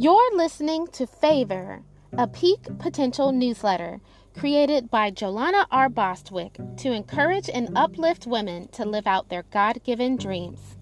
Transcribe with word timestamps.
You're 0.00 0.36
listening 0.36 0.86
to 0.92 1.08
Favor, 1.08 1.82
a 2.16 2.28
peak 2.28 2.68
potential 2.78 3.32
newsletter 3.32 4.00
created 4.38 4.92
by 4.92 5.10
Jolana 5.10 5.66
R. 5.72 5.88
Bostwick 5.88 6.56
to 6.76 6.92
encourage 6.92 7.50
and 7.52 7.76
uplift 7.76 8.24
women 8.24 8.68
to 8.68 8.84
live 8.84 9.08
out 9.08 9.28
their 9.28 9.42
God 9.50 9.82
given 9.82 10.16
dreams. 10.16 10.76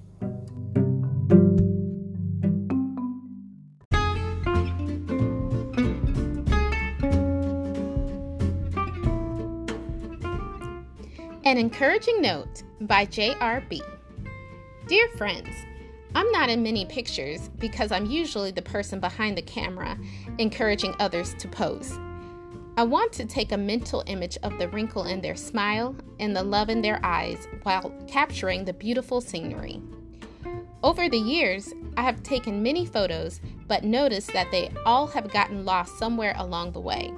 An 11.47 11.57
Encouraging 11.57 12.21
Note 12.21 12.65
by 12.83 13.07
J.R.B. 13.07 13.81
Dear 14.89 15.09
friends, 15.17 15.57
I'm 16.17 16.33
not 16.33 16.49
in 16.49 16.63
many 16.63 16.87
pictures 16.87 17.51
because 17.59 17.93
I'm 17.93 18.07
usually 18.07 18.51
the 18.51 18.63
person 18.63 19.01
behind 19.01 19.37
the 19.37 19.43
camera 19.43 19.99
encouraging 20.39 20.95
others 20.99 21.35
to 21.35 21.47
pose. 21.47 21.99
I 22.79 22.85
want 22.85 23.13
to 23.13 23.27
take 23.27 23.53
a 23.53 23.59
mental 23.59 24.03
image 24.07 24.39
of 24.43 24.59
the 24.59 24.69
wrinkle 24.69 25.05
in 25.05 25.21
their 25.21 25.37
smile 25.37 25.95
and 26.19 26.35
the 26.35 26.43
love 26.43 26.71
in 26.71 26.81
their 26.81 27.05
eyes 27.05 27.47
while 27.65 27.93
capturing 28.09 28.65
the 28.65 28.73
beautiful 28.73 29.21
scenery. 29.21 29.83
Over 30.83 31.11
the 31.11 31.19
years, 31.19 31.75
I 31.99 32.03
have 32.05 32.23
taken 32.23 32.63
many 32.63 32.87
photos, 32.87 33.43
but 33.69 33.85
noticed 33.85 34.33
that 34.33 34.51
they 34.51 34.73
all 34.87 35.07
have 35.09 35.31
gotten 35.31 35.67
lost 35.67 35.99
somewhere 35.99 36.35
along 36.39 36.73
the 36.73 36.81
way. 36.81 37.13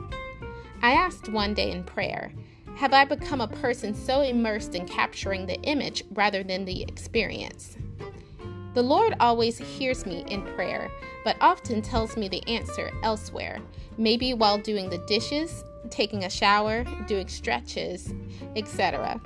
I 0.82 0.90
asked 0.90 1.28
one 1.28 1.54
day 1.54 1.70
in 1.70 1.84
prayer, 1.84 2.32
Have 2.74 2.92
I 2.92 3.04
become 3.04 3.42
a 3.42 3.46
person 3.46 3.94
so 3.94 4.22
immersed 4.22 4.74
in 4.74 4.88
capturing 4.88 5.46
the 5.46 5.60
image 5.62 6.02
rather 6.10 6.42
than 6.42 6.64
the 6.64 6.82
experience? 6.82 7.76
The 8.78 8.84
Lord 8.84 9.16
always 9.18 9.58
hears 9.58 10.06
me 10.06 10.24
in 10.28 10.42
prayer, 10.54 10.88
but 11.24 11.36
often 11.40 11.82
tells 11.82 12.16
me 12.16 12.28
the 12.28 12.46
answer 12.46 12.92
elsewhere, 13.02 13.58
maybe 13.96 14.34
while 14.34 14.56
doing 14.56 14.88
the 14.88 15.04
dishes, 15.08 15.64
taking 15.90 16.22
a 16.22 16.30
shower, 16.30 16.84
doing 17.08 17.26
stretches, 17.26 18.14
etc. 18.54 19.20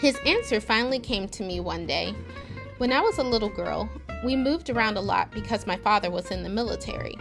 His 0.00 0.16
answer 0.24 0.60
finally 0.60 1.00
came 1.00 1.26
to 1.30 1.42
me 1.42 1.58
one 1.58 1.84
day. 1.84 2.14
When 2.76 2.92
I 2.92 3.00
was 3.00 3.18
a 3.18 3.24
little 3.24 3.48
girl, 3.48 3.90
we 4.24 4.36
moved 4.36 4.70
around 4.70 4.96
a 4.96 5.00
lot 5.00 5.32
because 5.32 5.66
my 5.66 5.76
father 5.76 6.08
was 6.08 6.30
in 6.30 6.44
the 6.44 6.48
military. 6.48 7.16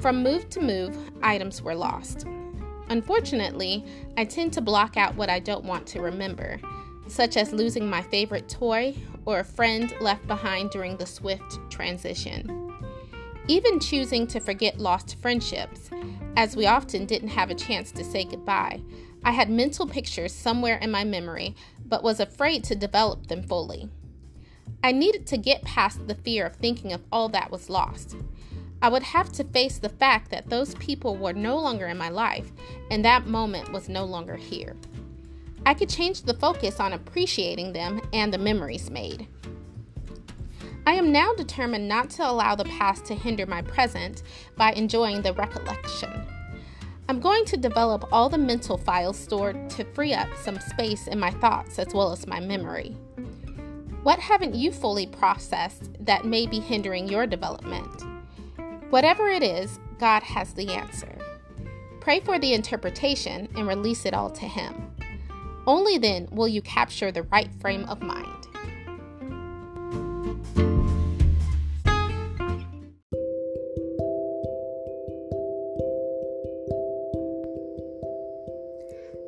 From 0.00 0.24
move 0.24 0.50
to 0.50 0.60
move, 0.60 0.98
items 1.22 1.62
were 1.62 1.76
lost. 1.76 2.26
Unfortunately, 2.88 3.84
I 4.16 4.24
tend 4.24 4.54
to 4.54 4.60
block 4.60 4.96
out 4.96 5.14
what 5.14 5.30
I 5.30 5.38
don't 5.38 5.64
want 5.64 5.86
to 5.86 6.00
remember, 6.00 6.58
such 7.06 7.36
as 7.36 7.52
losing 7.52 7.88
my 7.88 8.02
favorite 8.02 8.48
toy 8.48 8.96
or 9.24 9.40
a 9.40 9.44
friend 9.44 9.94
left 10.00 10.26
behind 10.26 10.70
during 10.70 10.96
the 10.96 11.06
swift 11.06 11.58
transition. 11.70 12.72
Even 13.48 13.80
choosing 13.80 14.26
to 14.28 14.40
forget 14.40 14.78
lost 14.78 15.20
friendships, 15.20 15.90
as 16.36 16.56
we 16.56 16.66
often 16.66 17.06
didn't 17.06 17.28
have 17.28 17.50
a 17.50 17.54
chance 17.54 17.90
to 17.92 18.04
say 18.04 18.24
goodbye, 18.24 18.80
I 19.24 19.32
had 19.32 19.50
mental 19.50 19.86
pictures 19.86 20.32
somewhere 20.32 20.78
in 20.78 20.90
my 20.90 21.04
memory, 21.04 21.54
but 21.84 22.02
was 22.02 22.20
afraid 22.20 22.64
to 22.64 22.74
develop 22.74 23.26
them 23.26 23.42
fully. 23.42 23.88
I 24.82 24.92
needed 24.92 25.26
to 25.28 25.36
get 25.36 25.62
past 25.62 26.08
the 26.08 26.14
fear 26.14 26.46
of 26.46 26.56
thinking 26.56 26.92
of 26.92 27.02
all 27.12 27.28
that 27.30 27.50
was 27.50 27.70
lost. 27.70 28.16
I 28.80 28.88
would 28.88 29.04
have 29.04 29.30
to 29.34 29.44
face 29.44 29.78
the 29.78 29.88
fact 29.88 30.30
that 30.30 30.50
those 30.50 30.74
people 30.76 31.16
were 31.16 31.32
no 31.32 31.56
longer 31.58 31.86
in 31.86 31.96
my 31.96 32.08
life, 32.08 32.50
and 32.90 33.04
that 33.04 33.26
moment 33.26 33.72
was 33.72 33.88
no 33.88 34.04
longer 34.04 34.36
here. 34.36 34.74
I 35.64 35.74
could 35.74 35.88
change 35.88 36.22
the 36.22 36.34
focus 36.34 36.80
on 36.80 36.92
appreciating 36.92 37.72
them 37.72 38.00
and 38.12 38.32
the 38.32 38.38
memories 38.38 38.90
made. 38.90 39.28
I 40.84 40.94
am 40.94 41.12
now 41.12 41.32
determined 41.34 41.86
not 41.86 42.10
to 42.10 42.28
allow 42.28 42.56
the 42.56 42.64
past 42.64 43.04
to 43.06 43.14
hinder 43.14 43.46
my 43.46 43.62
present 43.62 44.22
by 44.56 44.72
enjoying 44.72 45.22
the 45.22 45.32
recollection. 45.32 46.10
I'm 47.08 47.20
going 47.20 47.44
to 47.46 47.56
develop 47.56 48.08
all 48.10 48.28
the 48.28 48.38
mental 48.38 48.76
files 48.76 49.18
stored 49.18 49.70
to 49.70 49.84
free 49.84 50.12
up 50.14 50.28
some 50.36 50.58
space 50.58 51.06
in 51.06 51.20
my 51.20 51.30
thoughts 51.30 51.78
as 51.78 51.94
well 51.94 52.10
as 52.10 52.26
my 52.26 52.40
memory. 52.40 52.96
What 54.02 54.18
haven't 54.18 54.56
you 54.56 54.72
fully 54.72 55.06
processed 55.06 55.90
that 56.00 56.24
may 56.24 56.46
be 56.46 56.58
hindering 56.58 57.08
your 57.08 57.26
development? 57.26 58.02
Whatever 58.90 59.28
it 59.28 59.44
is, 59.44 59.78
God 59.98 60.24
has 60.24 60.52
the 60.54 60.70
answer. 60.70 61.16
Pray 62.00 62.18
for 62.18 62.40
the 62.40 62.52
interpretation 62.52 63.48
and 63.54 63.68
release 63.68 64.04
it 64.04 64.14
all 64.14 64.30
to 64.30 64.44
Him. 64.44 64.92
Only 65.66 65.96
then 65.96 66.28
will 66.32 66.48
you 66.48 66.60
capture 66.60 67.12
the 67.12 67.22
right 67.24 67.48
frame 67.60 67.84
of 67.84 68.02
mind. 68.02 68.26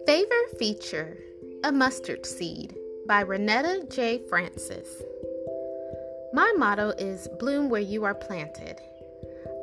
Favor 0.07 0.59
feature 0.59 1.17
A 1.63 1.71
Mustard 1.71 2.27
Seed 2.27 2.75
by 3.07 3.23
Renetta 3.23 3.89
J. 3.95 4.21
Francis. 4.29 5.03
My 6.33 6.53
motto 6.57 6.91
is 6.99 7.29
Bloom 7.39 7.69
where 7.69 7.81
you 7.81 8.05
are 8.05 8.15
planted. 8.15 8.81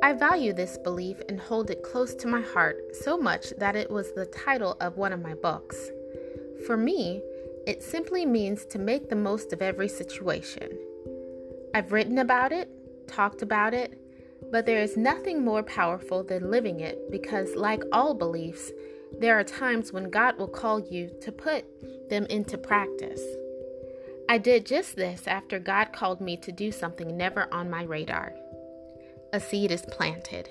I 0.02 0.14
value 0.14 0.52
this 0.52 0.78
belief 0.78 1.20
and 1.28 1.38
hold 1.38 1.70
it 1.70 1.82
close 1.82 2.14
to 2.14 2.26
my 2.26 2.40
heart 2.40 2.96
so 3.02 3.18
much 3.18 3.50
that 3.58 3.76
it 3.76 3.90
was 3.90 4.12
the 4.12 4.26
title 4.26 4.76
of 4.80 4.96
one 4.96 5.12
of 5.12 5.20
my 5.20 5.34
books. 5.34 5.90
For 6.66 6.76
me, 6.76 7.22
it 7.66 7.82
simply 7.82 8.26
means 8.26 8.64
to 8.66 8.78
make 8.78 9.08
the 9.08 9.16
most 9.16 9.52
of 9.52 9.62
every 9.62 9.88
situation. 9.88 10.78
I've 11.74 11.92
written 11.92 12.18
about 12.18 12.52
it, 12.52 12.68
talked 13.08 13.42
about 13.42 13.74
it, 13.74 13.98
but 14.50 14.66
there 14.66 14.82
is 14.82 14.96
nothing 14.96 15.44
more 15.44 15.62
powerful 15.62 16.22
than 16.22 16.50
living 16.50 16.80
it 16.80 17.10
because, 17.10 17.56
like 17.56 17.82
all 17.92 18.14
beliefs, 18.14 18.70
there 19.18 19.38
are 19.38 19.44
times 19.44 19.92
when 19.92 20.10
God 20.10 20.38
will 20.38 20.48
call 20.48 20.80
you 20.80 21.10
to 21.20 21.32
put 21.32 21.64
them 22.10 22.26
into 22.26 22.58
practice. 22.58 23.22
I 24.28 24.38
did 24.38 24.66
just 24.66 24.96
this 24.96 25.26
after 25.26 25.58
God 25.58 25.92
called 25.92 26.20
me 26.20 26.36
to 26.38 26.52
do 26.52 26.72
something 26.72 27.16
never 27.16 27.52
on 27.52 27.70
my 27.70 27.82
radar. 27.82 28.32
A 29.32 29.40
seed 29.40 29.70
is 29.70 29.82
planted. 29.90 30.48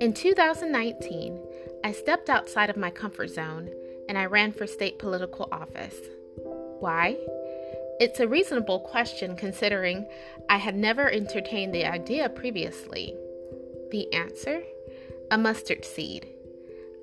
In 0.00 0.12
2019, 0.12 1.40
I 1.84 1.92
stepped 1.92 2.28
outside 2.28 2.70
of 2.70 2.76
my 2.76 2.90
comfort 2.90 3.28
zone 3.28 3.70
and 4.08 4.18
I 4.18 4.26
ran 4.26 4.52
for 4.52 4.66
state 4.66 4.98
political 4.98 5.48
office. 5.52 5.96
Why? 6.80 7.16
It's 7.98 8.20
a 8.20 8.28
reasonable 8.28 8.80
question 8.80 9.36
considering 9.36 10.06
I 10.48 10.58
had 10.58 10.76
never 10.76 11.10
entertained 11.10 11.74
the 11.74 11.86
idea 11.86 12.28
previously. 12.28 13.14
The 13.90 14.12
answer? 14.12 14.62
A 15.30 15.38
mustard 15.38 15.84
seed. 15.84 16.28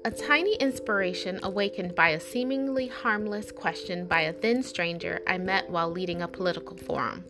A 0.05 0.11
tiny 0.11 0.55
inspiration 0.55 1.39
awakened 1.43 1.95
by 1.95 2.09
a 2.09 2.19
seemingly 2.19 2.87
harmless 2.87 3.51
question 3.51 4.05
by 4.05 4.21
a 4.21 4.33
thin 4.33 4.61
stranger 4.61 5.21
I 5.25 5.37
met 5.37 5.69
while 5.69 5.89
leading 5.89 6.21
a 6.21 6.27
political 6.27 6.77
forum. 6.77 7.23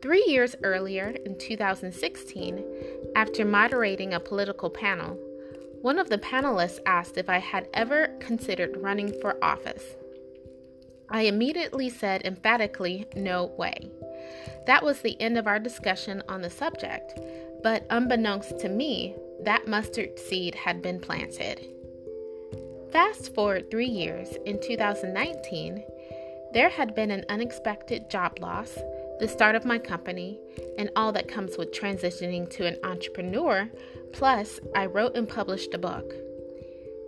Three 0.00 0.24
years 0.28 0.54
earlier, 0.62 1.16
in 1.26 1.36
2016, 1.36 2.64
after 3.16 3.44
moderating 3.44 4.14
a 4.14 4.20
political 4.20 4.70
panel, 4.70 5.18
one 5.82 5.98
of 5.98 6.08
the 6.08 6.18
panelists 6.18 6.80
asked 6.86 7.16
if 7.16 7.28
I 7.28 7.38
had 7.38 7.68
ever 7.74 8.08
considered 8.20 8.76
running 8.76 9.12
for 9.20 9.42
office. 9.42 9.84
I 11.08 11.22
immediately 11.22 11.88
said 11.88 12.22
emphatically, 12.24 13.06
no 13.14 13.46
way. 13.56 13.90
That 14.66 14.84
was 14.84 15.00
the 15.00 15.18
end 15.20 15.38
of 15.38 15.46
our 15.46 15.58
discussion 15.58 16.22
on 16.28 16.42
the 16.42 16.50
subject, 16.50 17.18
but 17.62 17.86
unbeknownst 17.90 18.58
to 18.60 18.68
me, 18.68 19.16
that 19.40 19.68
mustard 19.68 20.18
seed 20.18 20.54
had 20.54 20.82
been 20.82 21.00
planted. 21.00 21.66
Fast 22.92 23.34
forward 23.34 23.70
three 23.70 23.88
years, 23.88 24.36
in 24.44 24.60
2019, 24.60 25.84
there 26.52 26.68
had 26.68 26.94
been 26.94 27.10
an 27.10 27.24
unexpected 27.28 28.10
job 28.10 28.38
loss, 28.40 28.78
the 29.20 29.28
start 29.28 29.54
of 29.54 29.64
my 29.64 29.78
company, 29.78 30.38
and 30.78 30.90
all 30.96 31.12
that 31.12 31.28
comes 31.28 31.56
with 31.56 31.72
transitioning 31.72 32.48
to 32.50 32.66
an 32.66 32.78
entrepreneur 32.84 33.68
Plus, 34.12 34.60
I 34.74 34.86
wrote 34.86 35.16
and 35.16 35.28
published 35.28 35.74
a 35.74 35.78
book. 35.78 36.12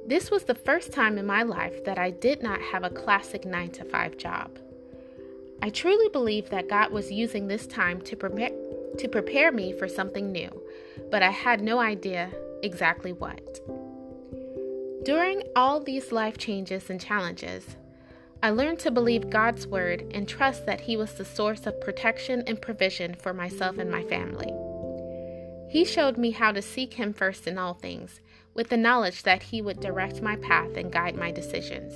This 0.06 0.30
was 0.30 0.44
the 0.44 0.54
first 0.54 0.92
time 0.92 1.18
in 1.18 1.26
my 1.26 1.42
life 1.42 1.84
that 1.84 1.98
I 1.98 2.10
did 2.10 2.42
not 2.42 2.60
have 2.60 2.84
a 2.84 2.90
classic 2.90 3.44
9 3.44 3.70
to 3.72 3.84
5 3.84 4.16
job. 4.16 4.58
I 5.62 5.70
truly 5.70 6.08
believe 6.08 6.50
that 6.50 6.68
God 6.68 6.90
was 6.90 7.12
using 7.12 7.46
this 7.46 7.66
time 7.66 8.00
to 8.02 8.16
prepare, 8.16 8.50
to 8.98 9.08
prepare 9.08 9.52
me 9.52 9.72
for 9.72 9.88
something 9.88 10.32
new, 10.32 10.50
but 11.10 11.22
I 11.22 11.30
had 11.30 11.60
no 11.60 11.78
idea 11.78 12.30
exactly 12.62 13.12
what. 13.12 13.60
During 15.04 15.42
all 15.54 15.80
these 15.80 16.12
life 16.12 16.38
changes 16.38 16.90
and 16.90 17.00
challenges, 17.00 17.76
I 18.42 18.50
learned 18.50 18.78
to 18.80 18.90
believe 18.90 19.28
God's 19.28 19.66
word 19.66 20.10
and 20.14 20.26
trust 20.26 20.64
that 20.64 20.80
He 20.80 20.96
was 20.96 21.12
the 21.14 21.24
source 21.24 21.66
of 21.66 21.80
protection 21.80 22.42
and 22.46 22.60
provision 22.60 23.14
for 23.14 23.34
myself 23.34 23.78
and 23.78 23.90
my 23.90 24.02
family. 24.04 24.50
He 25.70 25.84
showed 25.84 26.18
me 26.18 26.32
how 26.32 26.50
to 26.50 26.60
seek 26.60 26.94
Him 26.94 27.12
first 27.12 27.46
in 27.46 27.56
all 27.56 27.74
things, 27.74 28.20
with 28.54 28.70
the 28.70 28.76
knowledge 28.76 29.22
that 29.22 29.44
He 29.44 29.62
would 29.62 29.78
direct 29.78 30.20
my 30.20 30.34
path 30.34 30.76
and 30.76 30.90
guide 30.90 31.14
my 31.14 31.30
decisions. 31.30 31.94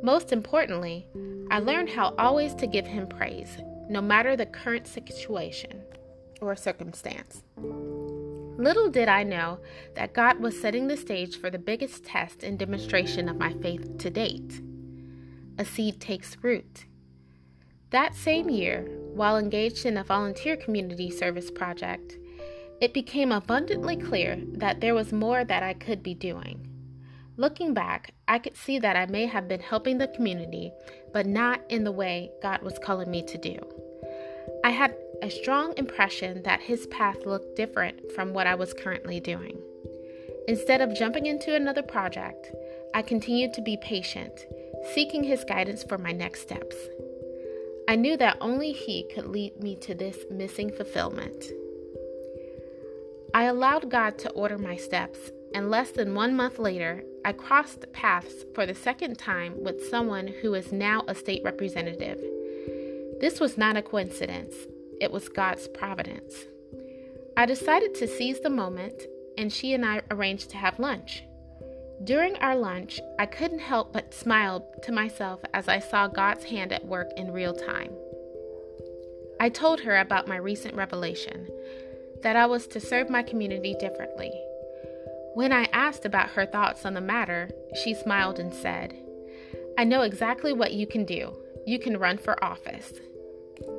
Most 0.00 0.32
importantly, 0.32 1.08
I 1.50 1.58
learned 1.58 1.90
how 1.90 2.14
always 2.18 2.54
to 2.54 2.68
give 2.68 2.86
Him 2.86 3.08
praise, 3.08 3.58
no 3.90 4.00
matter 4.00 4.36
the 4.36 4.46
current 4.46 4.86
situation 4.86 5.82
or 6.40 6.54
circumstance. 6.54 7.42
Little 7.56 8.90
did 8.90 9.08
I 9.08 9.24
know 9.24 9.58
that 9.94 10.14
God 10.14 10.38
was 10.38 10.60
setting 10.60 10.86
the 10.86 10.96
stage 10.96 11.36
for 11.36 11.50
the 11.50 11.58
biggest 11.58 12.04
test 12.04 12.44
and 12.44 12.56
demonstration 12.56 13.28
of 13.28 13.38
my 13.38 13.52
faith 13.54 13.98
to 13.98 14.08
date. 14.08 14.62
A 15.58 15.64
seed 15.64 16.00
takes 16.00 16.36
root. 16.42 16.84
That 17.90 18.14
same 18.14 18.48
year, 18.48 18.82
while 19.14 19.36
engaged 19.36 19.84
in 19.84 19.96
a 19.96 20.04
volunteer 20.04 20.56
community 20.56 21.10
service 21.10 21.50
project, 21.50 22.17
it 22.80 22.94
became 22.94 23.32
abundantly 23.32 23.96
clear 23.96 24.40
that 24.52 24.80
there 24.80 24.94
was 24.94 25.12
more 25.12 25.44
that 25.44 25.62
I 25.62 25.74
could 25.74 26.02
be 26.02 26.14
doing. 26.14 26.68
Looking 27.36 27.72
back, 27.72 28.14
I 28.26 28.38
could 28.38 28.56
see 28.56 28.78
that 28.80 28.96
I 28.96 29.06
may 29.06 29.26
have 29.26 29.48
been 29.48 29.60
helping 29.60 29.98
the 29.98 30.08
community, 30.08 30.72
but 31.12 31.26
not 31.26 31.60
in 31.68 31.84
the 31.84 31.92
way 31.92 32.30
God 32.42 32.62
was 32.62 32.78
calling 32.78 33.10
me 33.10 33.22
to 33.22 33.38
do. 33.38 33.58
I 34.64 34.70
had 34.70 34.94
a 35.22 35.30
strong 35.30 35.72
impression 35.76 36.42
that 36.42 36.60
his 36.60 36.86
path 36.88 37.26
looked 37.26 37.56
different 37.56 38.12
from 38.12 38.32
what 38.32 38.46
I 38.46 38.54
was 38.54 38.74
currently 38.74 39.20
doing. 39.20 39.60
Instead 40.48 40.80
of 40.80 40.96
jumping 40.96 41.26
into 41.26 41.54
another 41.54 41.82
project, 41.82 42.50
I 42.94 43.02
continued 43.02 43.52
to 43.54 43.62
be 43.62 43.76
patient, 43.76 44.46
seeking 44.94 45.22
his 45.22 45.44
guidance 45.44 45.84
for 45.84 45.98
my 45.98 46.12
next 46.12 46.42
steps. 46.42 46.76
I 47.88 47.96
knew 47.96 48.16
that 48.16 48.38
only 48.40 48.72
he 48.72 49.08
could 49.14 49.26
lead 49.26 49.62
me 49.62 49.76
to 49.76 49.94
this 49.94 50.18
missing 50.30 50.72
fulfillment. 50.72 51.44
I 53.34 53.44
allowed 53.44 53.90
God 53.90 54.18
to 54.20 54.30
order 54.30 54.56
my 54.56 54.76
steps, 54.76 55.18
and 55.54 55.70
less 55.70 55.90
than 55.90 56.14
one 56.14 56.34
month 56.34 56.58
later, 56.58 57.02
I 57.24 57.32
crossed 57.32 57.92
paths 57.92 58.44
for 58.54 58.64
the 58.64 58.74
second 58.74 59.18
time 59.18 59.62
with 59.62 59.88
someone 59.88 60.28
who 60.28 60.54
is 60.54 60.72
now 60.72 61.04
a 61.06 61.14
state 61.14 61.42
representative. 61.44 62.18
This 63.20 63.38
was 63.38 63.58
not 63.58 63.76
a 63.76 63.82
coincidence, 63.82 64.54
it 65.00 65.12
was 65.12 65.28
God's 65.28 65.68
providence. 65.68 66.34
I 67.36 67.44
decided 67.44 67.94
to 67.96 68.08
seize 68.08 68.40
the 68.40 68.50
moment, 68.50 69.02
and 69.36 69.52
she 69.52 69.74
and 69.74 69.84
I 69.84 70.02
arranged 70.10 70.50
to 70.50 70.56
have 70.56 70.78
lunch. 70.78 71.22
During 72.04 72.36
our 72.36 72.56
lunch, 72.56 72.98
I 73.18 73.26
couldn't 73.26 73.58
help 73.58 73.92
but 73.92 74.14
smile 74.14 74.66
to 74.84 74.92
myself 74.92 75.40
as 75.52 75.68
I 75.68 75.80
saw 75.80 76.06
God's 76.06 76.44
hand 76.44 76.72
at 76.72 76.86
work 76.86 77.08
in 77.16 77.32
real 77.32 77.52
time. 77.52 77.92
I 79.40 79.48
told 79.50 79.80
her 79.80 79.98
about 79.98 80.26
my 80.26 80.36
recent 80.36 80.74
revelation 80.74 81.48
that 82.22 82.36
I 82.36 82.46
was 82.46 82.66
to 82.68 82.80
serve 82.80 83.10
my 83.10 83.22
community 83.22 83.74
differently. 83.78 84.32
When 85.34 85.52
I 85.52 85.68
asked 85.72 86.04
about 86.04 86.30
her 86.30 86.46
thoughts 86.46 86.84
on 86.84 86.94
the 86.94 87.00
matter, 87.00 87.50
she 87.82 87.94
smiled 87.94 88.38
and 88.38 88.52
said, 88.52 88.94
I 89.78 89.84
know 89.84 90.02
exactly 90.02 90.52
what 90.52 90.72
you 90.72 90.86
can 90.86 91.04
do. 91.04 91.32
You 91.66 91.78
can 91.78 91.98
run 91.98 92.18
for 92.18 92.42
office. 92.42 92.92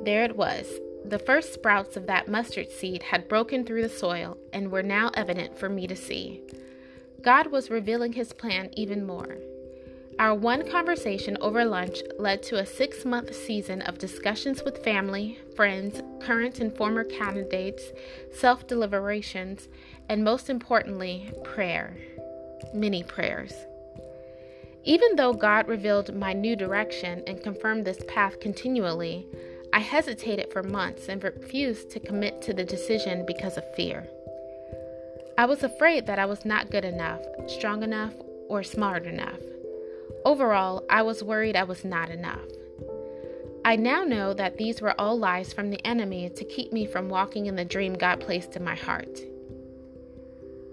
There 0.04 0.24
it 0.24 0.36
was. 0.36 0.66
The 1.04 1.18
first 1.18 1.52
sprouts 1.52 1.96
of 1.96 2.06
that 2.06 2.28
mustard 2.28 2.70
seed 2.70 3.02
had 3.02 3.28
broken 3.28 3.64
through 3.64 3.82
the 3.82 3.88
soil 3.88 4.38
and 4.52 4.70
were 4.70 4.82
now 4.82 5.10
evident 5.14 5.58
for 5.58 5.68
me 5.68 5.86
to 5.86 5.96
see. 5.96 6.42
God 7.22 7.48
was 7.48 7.70
revealing 7.70 8.14
his 8.14 8.32
plan 8.32 8.70
even 8.74 9.06
more. 9.06 9.36
Our 10.20 10.34
one 10.34 10.70
conversation 10.70 11.38
over 11.40 11.64
lunch 11.64 12.02
led 12.18 12.42
to 12.42 12.58
a 12.58 12.66
six 12.66 13.06
month 13.06 13.34
season 13.34 13.80
of 13.80 13.96
discussions 13.96 14.62
with 14.62 14.84
family, 14.84 15.38
friends, 15.56 16.02
current 16.20 16.60
and 16.60 16.76
former 16.76 17.04
candidates, 17.04 17.84
self 18.30 18.66
deliberations, 18.66 19.68
and 20.10 20.22
most 20.22 20.50
importantly, 20.50 21.32
prayer. 21.42 21.96
Many 22.74 23.02
prayers. 23.02 23.54
Even 24.84 25.16
though 25.16 25.32
God 25.32 25.66
revealed 25.68 26.14
my 26.14 26.34
new 26.34 26.54
direction 26.54 27.22
and 27.26 27.42
confirmed 27.42 27.86
this 27.86 28.04
path 28.06 28.40
continually, 28.40 29.26
I 29.72 29.78
hesitated 29.78 30.52
for 30.52 30.62
months 30.62 31.08
and 31.08 31.24
refused 31.24 31.88
to 31.92 31.98
commit 31.98 32.42
to 32.42 32.52
the 32.52 32.64
decision 32.64 33.24
because 33.24 33.56
of 33.56 33.74
fear. 33.74 34.06
I 35.38 35.46
was 35.46 35.62
afraid 35.62 36.04
that 36.04 36.18
I 36.18 36.26
was 36.26 36.44
not 36.44 36.70
good 36.70 36.84
enough, 36.84 37.22
strong 37.46 37.82
enough, 37.82 38.12
or 38.50 38.62
smart 38.62 39.06
enough. 39.06 39.40
Overall, 40.24 40.84
I 40.90 41.02
was 41.02 41.24
worried 41.24 41.56
I 41.56 41.64
was 41.64 41.84
not 41.84 42.10
enough. 42.10 42.40
I 43.64 43.76
now 43.76 44.04
know 44.04 44.32
that 44.34 44.56
these 44.56 44.80
were 44.80 44.98
all 44.98 45.18
lies 45.18 45.52
from 45.52 45.70
the 45.70 45.84
enemy 45.86 46.30
to 46.30 46.44
keep 46.44 46.72
me 46.72 46.86
from 46.86 47.08
walking 47.08 47.46
in 47.46 47.56
the 47.56 47.64
dream 47.64 47.94
God 47.94 48.20
placed 48.20 48.56
in 48.56 48.64
my 48.64 48.74
heart. 48.74 49.20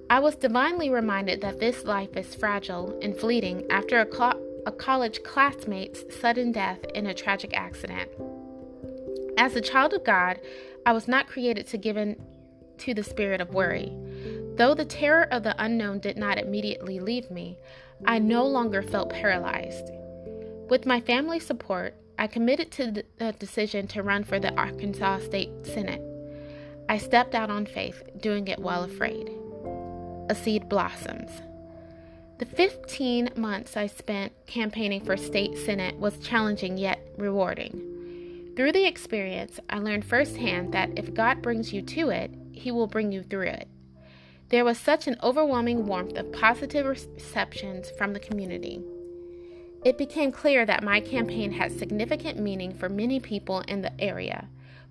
I 0.09 0.19
was 0.19 0.35
divinely 0.35 0.89
reminded 0.89 1.41
that 1.41 1.59
this 1.59 1.83
life 1.83 2.15
is 2.15 2.33
fragile 2.33 2.97
and 3.01 3.15
fleeting 3.15 3.65
after 3.69 3.99
a, 3.99 4.09
cl- 4.09 4.41
a 4.65 4.71
college 4.71 5.21
classmate's 5.23 6.03
sudden 6.17 6.53
death 6.53 6.79
in 6.95 7.07
a 7.07 7.13
tragic 7.13 7.55
accident. 7.57 8.09
As 9.37 9.55
a 9.55 9.61
child 9.61 9.93
of 9.93 10.05
God, 10.05 10.39
I 10.85 10.93
was 10.93 11.09
not 11.09 11.27
created 11.27 11.67
to 11.67 11.77
give 11.77 11.97
in 11.97 12.15
to 12.79 12.93
the 12.93 13.03
spirit 13.03 13.41
of 13.41 13.53
worry. 13.53 13.91
Though 14.55 14.73
the 14.73 14.85
terror 14.85 15.27
of 15.29 15.43
the 15.43 15.55
unknown 15.61 15.99
did 15.99 16.17
not 16.17 16.37
immediately 16.37 16.99
leave 16.99 17.29
me, 17.29 17.57
I 18.05 18.19
no 18.19 18.45
longer 18.45 18.81
felt 18.81 19.09
paralyzed. 19.09 19.91
With 20.69 20.85
my 20.85 21.01
family's 21.01 21.45
support, 21.45 21.95
I 22.19 22.27
committed 22.27 22.71
to 22.73 23.03
the 23.17 23.31
decision 23.33 23.87
to 23.87 24.03
run 24.03 24.23
for 24.23 24.39
the 24.39 24.53
Arkansas 24.55 25.19
State 25.19 25.49
Senate. 25.63 26.01
I 26.89 26.97
stepped 26.97 27.35
out 27.35 27.49
on 27.49 27.65
faith, 27.65 28.01
doing 28.19 28.47
it 28.47 28.59
while 28.59 28.83
afraid. 28.83 29.29
A 30.29 30.35
seed 30.35 30.69
blossoms. 30.69 31.31
The 32.39 32.45
15 32.45 33.31
months 33.35 33.75
I 33.75 33.87
spent 33.87 34.31
campaigning 34.45 35.03
for 35.03 35.17
state 35.17 35.57
senate 35.57 35.95
was 35.95 36.19
challenging 36.19 36.77
yet 36.77 36.99
rewarding. 37.17 38.53
Through 38.55 38.73
the 38.73 38.85
experience, 38.85 39.59
I 39.69 39.79
learned 39.79 40.05
firsthand 40.05 40.73
that 40.73 40.97
if 40.97 41.13
God 41.13 41.41
brings 41.41 41.73
you 41.73 41.81
to 41.81 42.09
it, 42.09 42.31
He 42.51 42.71
will 42.71 42.87
bring 42.87 43.11
you 43.11 43.23
through 43.23 43.47
it. 43.47 43.67
There 44.49 44.65
was 44.65 44.77
such 44.77 45.07
an 45.07 45.17
overwhelming 45.21 45.85
warmth 45.87 46.15
of 46.15 46.31
positive 46.31 46.85
receptions 46.85 47.91
from 47.97 48.13
the 48.13 48.19
community. 48.19 48.81
It 49.83 49.97
became 49.97 50.31
clear 50.31 50.65
that 50.65 50.83
my 50.83 50.99
campaign 50.99 51.51
had 51.51 51.77
significant 51.77 52.39
meaning 52.39 52.73
for 52.73 52.89
many 52.89 53.19
people 53.19 53.61
in 53.61 53.81
the 53.81 53.99
area 54.01 54.47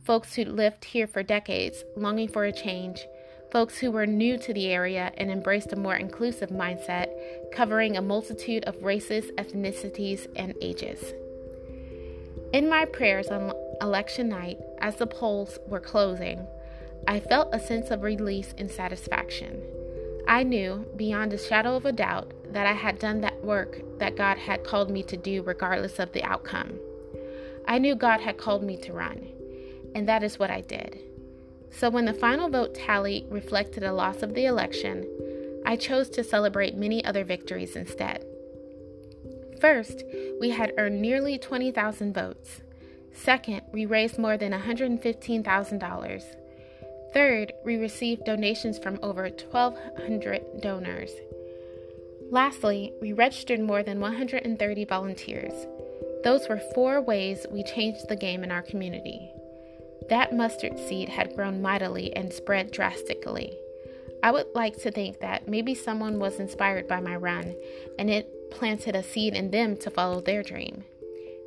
folks 0.06 0.36
who 0.36 0.44
lived 0.44 0.84
here 0.84 1.06
for 1.08 1.24
decades, 1.24 1.82
longing 1.96 2.28
for 2.28 2.44
a 2.44 2.52
change, 2.52 3.04
folks 3.50 3.78
who 3.78 3.90
were 3.90 4.06
new 4.06 4.38
to 4.38 4.54
the 4.54 4.68
area 4.68 5.10
and 5.16 5.32
embraced 5.32 5.72
a 5.72 5.76
more 5.76 5.96
inclusive 5.96 6.50
mindset, 6.50 7.08
covering 7.52 7.96
a 7.96 8.02
multitude 8.02 8.62
of 8.64 8.84
races, 8.84 9.32
ethnicities, 9.36 10.28
and 10.36 10.54
ages. 10.62 11.12
In 12.52 12.68
my 12.68 12.84
prayers 12.84 13.26
on 13.26 13.52
election 13.82 14.28
night, 14.28 14.58
as 14.78 14.94
the 14.94 15.08
polls 15.08 15.58
were 15.66 15.80
closing, 15.80 16.46
I 17.08 17.20
felt 17.20 17.54
a 17.54 17.60
sense 17.60 17.90
of 17.90 18.02
release 18.02 18.54
and 18.58 18.70
satisfaction. 18.70 19.62
I 20.26 20.42
knew, 20.42 20.86
beyond 20.96 21.32
a 21.32 21.38
shadow 21.38 21.76
of 21.76 21.86
a 21.86 21.92
doubt, 21.92 22.32
that 22.52 22.66
I 22.66 22.72
had 22.72 22.98
done 22.98 23.20
that 23.20 23.44
work 23.44 23.80
that 23.98 24.16
God 24.16 24.38
had 24.38 24.64
called 24.64 24.90
me 24.90 25.02
to 25.04 25.16
do 25.16 25.42
regardless 25.42 25.98
of 25.98 26.12
the 26.12 26.24
outcome. 26.24 26.80
I 27.68 27.78
knew 27.78 27.94
God 27.94 28.20
had 28.20 28.38
called 28.38 28.62
me 28.64 28.76
to 28.78 28.92
run, 28.92 29.28
and 29.94 30.08
that 30.08 30.22
is 30.22 30.38
what 30.38 30.50
I 30.50 30.62
did. 30.62 31.00
So 31.70 31.90
when 31.90 32.06
the 32.06 32.12
final 32.12 32.48
vote 32.48 32.74
tally 32.74 33.26
reflected 33.28 33.84
a 33.84 33.92
loss 33.92 34.22
of 34.22 34.34
the 34.34 34.46
election, 34.46 35.06
I 35.64 35.76
chose 35.76 36.08
to 36.10 36.24
celebrate 36.24 36.76
many 36.76 37.04
other 37.04 37.24
victories 37.24 37.76
instead. 37.76 38.24
First, 39.60 40.02
we 40.40 40.50
had 40.50 40.72
earned 40.78 41.00
nearly 41.00 41.38
20,000 41.38 42.14
votes. 42.14 42.60
Second, 43.12 43.62
we 43.72 43.86
raised 43.86 44.18
more 44.18 44.36
than 44.36 44.52
$115,000. 44.52 46.24
Third, 47.16 47.54
we 47.64 47.78
received 47.78 48.26
donations 48.26 48.78
from 48.78 48.98
over 49.02 49.22
1,200 49.22 50.60
donors. 50.60 51.10
Lastly, 52.30 52.92
we 53.00 53.14
registered 53.14 53.58
more 53.58 53.82
than 53.82 54.00
130 54.00 54.84
volunteers. 54.84 55.66
Those 56.24 56.46
were 56.46 56.60
four 56.74 57.00
ways 57.00 57.46
we 57.50 57.62
changed 57.62 58.06
the 58.10 58.16
game 58.16 58.44
in 58.44 58.50
our 58.50 58.60
community. 58.60 59.30
That 60.10 60.36
mustard 60.36 60.78
seed 60.78 61.08
had 61.08 61.34
grown 61.34 61.62
mightily 61.62 62.14
and 62.14 62.30
spread 62.30 62.70
drastically. 62.70 63.56
I 64.22 64.30
would 64.30 64.48
like 64.54 64.76
to 64.82 64.90
think 64.90 65.20
that 65.20 65.48
maybe 65.48 65.74
someone 65.74 66.18
was 66.18 66.38
inspired 66.38 66.86
by 66.86 67.00
my 67.00 67.16
run 67.16 67.56
and 67.98 68.10
it 68.10 68.50
planted 68.50 68.94
a 68.94 69.02
seed 69.02 69.32
in 69.32 69.52
them 69.52 69.78
to 69.78 69.90
follow 69.90 70.20
their 70.20 70.42
dream. 70.42 70.84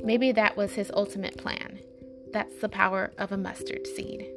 Maybe 0.03 0.31
that 0.31 0.57
was 0.57 0.73
his 0.73 0.89
ultimate 0.95 1.37
plan. 1.37 1.77
That's 2.33 2.55
the 2.59 2.69
power 2.69 3.11
of 3.19 3.31
a 3.31 3.37
mustard 3.37 3.85
seed. 3.85 4.31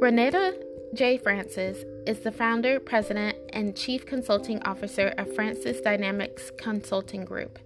Renetta 0.00 0.54
J. 0.94 1.18
Francis 1.18 1.84
is 2.06 2.20
the 2.20 2.32
founder, 2.32 2.80
president, 2.80 3.36
and 3.52 3.76
chief 3.76 4.06
consulting 4.06 4.62
officer 4.62 5.08
of 5.18 5.34
Francis 5.34 5.82
Dynamics 5.82 6.50
Consulting 6.56 7.26
Group. 7.26 7.58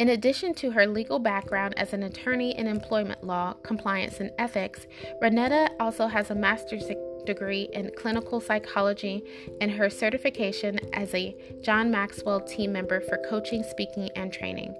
In 0.00 0.08
addition 0.08 0.52
to 0.54 0.72
her 0.72 0.88
legal 0.88 1.20
background 1.20 1.74
as 1.76 1.92
an 1.92 2.02
attorney 2.02 2.58
in 2.58 2.66
employment 2.66 3.22
law, 3.22 3.52
compliance, 3.62 4.18
and 4.18 4.32
ethics, 4.36 4.88
Renetta 5.22 5.70
also 5.78 6.08
has 6.08 6.30
a 6.30 6.34
master's 6.34 6.90
degree 7.24 7.68
in 7.72 7.92
clinical 7.96 8.40
psychology 8.40 9.22
and 9.60 9.70
her 9.70 9.88
certification 9.88 10.80
as 10.92 11.14
a 11.14 11.36
John 11.62 11.88
Maxwell 11.88 12.40
team 12.40 12.72
member 12.72 13.00
for 13.00 13.22
coaching, 13.28 13.62
speaking, 13.62 14.10
and 14.16 14.32
training. 14.32 14.74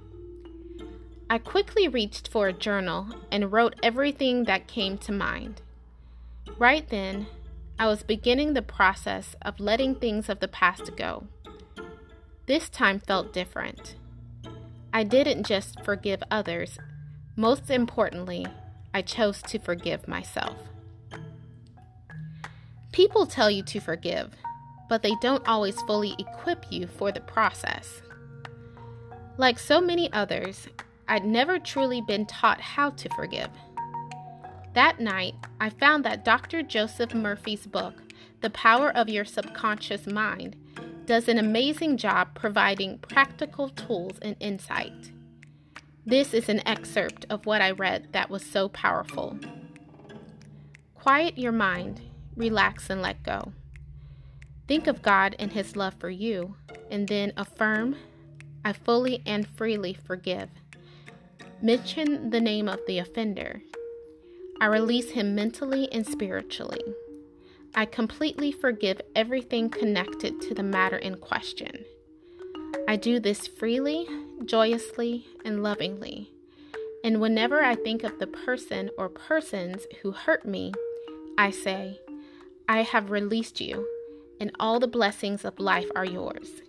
I 1.33 1.39
quickly 1.39 1.87
reached 1.87 2.27
for 2.27 2.47
a 2.47 2.53
journal 2.53 3.07
and 3.31 3.51
wrote 3.51 3.73
everything 3.81 4.43
that 4.43 4.67
came 4.67 4.99
to 4.99 5.11
mind. 5.11 5.63
Right 6.59 6.87
then, 6.87 7.25
I 7.79 7.87
was 7.87 8.03
beginning 8.03 8.53
the 8.53 8.61
process 8.61 9.35
of 9.41 9.59
letting 9.59 9.95
things 9.95 10.29
of 10.29 10.41
the 10.41 10.47
past 10.47 10.95
go. 10.95 11.23
This 12.45 12.69
time 12.69 12.99
felt 12.99 13.33
different. 13.33 13.95
I 14.93 15.03
didn't 15.03 15.47
just 15.47 15.83
forgive 15.83 16.21
others, 16.29 16.77
most 17.35 17.71
importantly, 17.71 18.45
I 18.93 19.01
chose 19.01 19.41
to 19.41 19.57
forgive 19.57 20.07
myself. 20.07 20.55
People 22.91 23.25
tell 23.25 23.49
you 23.49 23.63
to 23.63 23.79
forgive, 23.79 24.35
but 24.87 25.01
they 25.01 25.15
don't 25.19 25.47
always 25.47 25.81
fully 25.81 26.13
equip 26.19 26.71
you 26.71 26.85
for 26.85 27.11
the 27.11 27.21
process. 27.21 28.03
Like 29.37 29.57
so 29.57 29.81
many 29.81 30.13
others, 30.13 30.67
I'd 31.07 31.25
never 31.25 31.59
truly 31.59 32.01
been 32.01 32.25
taught 32.25 32.61
how 32.61 32.91
to 32.91 33.09
forgive. 33.15 33.49
That 34.73 34.99
night, 34.99 35.35
I 35.59 35.69
found 35.69 36.03
that 36.05 36.25
Dr. 36.25 36.63
Joseph 36.63 37.13
Murphy's 37.13 37.67
book, 37.67 37.93
The 38.41 38.49
Power 38.49 38.95
of 38.95 39.09
Your 39.09 39.25
Subconscious 39.25 40.07
Mind, 40.07 40.55
does 41.05 41.27
an 41.27 41.37
amazing 41.37 41.97
job 41.97 42.29
providing 42.33 42.97
practical 42.99 43.69
tools 43.69 44.17
and 44.21 44.35
insight. 44.39 45.11
This 46.05 46.33
is 46.33 46.49
an 46.49 46.65
excerpt 46.67 47.25
of 47.29 47.45
what 47.45 47.61
I 47.61 47.71
read 47.71 48.13
that 48.13 48.29
was 48.29 48.45
so 48.45 48.67
powerful. 48.69 49.37
Quiet 50.95 51.37
your 51.37 51.51
mind, 51.51 52.01
relax, 52.35 52.89
and 52.89 53.01
let 53.01 53.23
go. 53.23 53.51
Think 54.67 54.87
of 54.87 55.01
God 55.01 55.35
and 55.37 55.51
His 55.51 55.75
love 55.75 55.93
for 55.99 56.09
you, 56.09 56.55
and 56.89 57.07
then 57.07 57.33
affirm, 57.37 57.95
I 58.65 58.73
fully 58.73 59.21
and 59.25 59.47
freely 59.47 59.93
forgive. 59.93 60.49
Mention 61.63 62.29
the 62.29 62.41
name 62.41 62.67
of 62.67 62.81
the 62.87 62.99
offender. 62.99 63.61
I 64.59 64.65
release 64.65 65.11
him 65.11 65.33
mentally 65.33 65.89
and 65.93 66.05
spiritually. 66.05 66.83
I 67.73 67.85
completely 67.85 68.51
forgive 68.51 68.99
everything 69.15 69.69
connected 69.69 70.41
to 70.41 70.53
the 70.53 70.61
matter 70.61 70.97
in 70.97 71.15
question. 71.15 71.85
I 72.85 72.97
do 72.97 73.17
this 73.17 73.47
freely, 73.47 74.05
joyously, 74.43 75.25
and 75.45 75.63
lovingly. 75.63 76.33
And 77.01 77.21
whenever 77.21 77.63
I 77.63 77.75
think 77.75 78.03
of 78.03 78.19
the 78.19 78.27
person 78.27 78.89
or 78.97 79.07
persons 79.07 79.87
who 80.01 80.11
hurt 80.11 80.45
me, 80.45 80.73
I 81.37 81.49
say, 81.49 82.01
I 82.67 82.81
have 82.81 83.09
released 83.09 83.61
you 83.61 83.87
and 84.37 84.51
all 84.59 84.81
the 84.81 84.87
blessings 84.87 85.45
of 85.45 85.57
life 85.61 85.89
are 85.95 86.03
yours. 86.03 86.61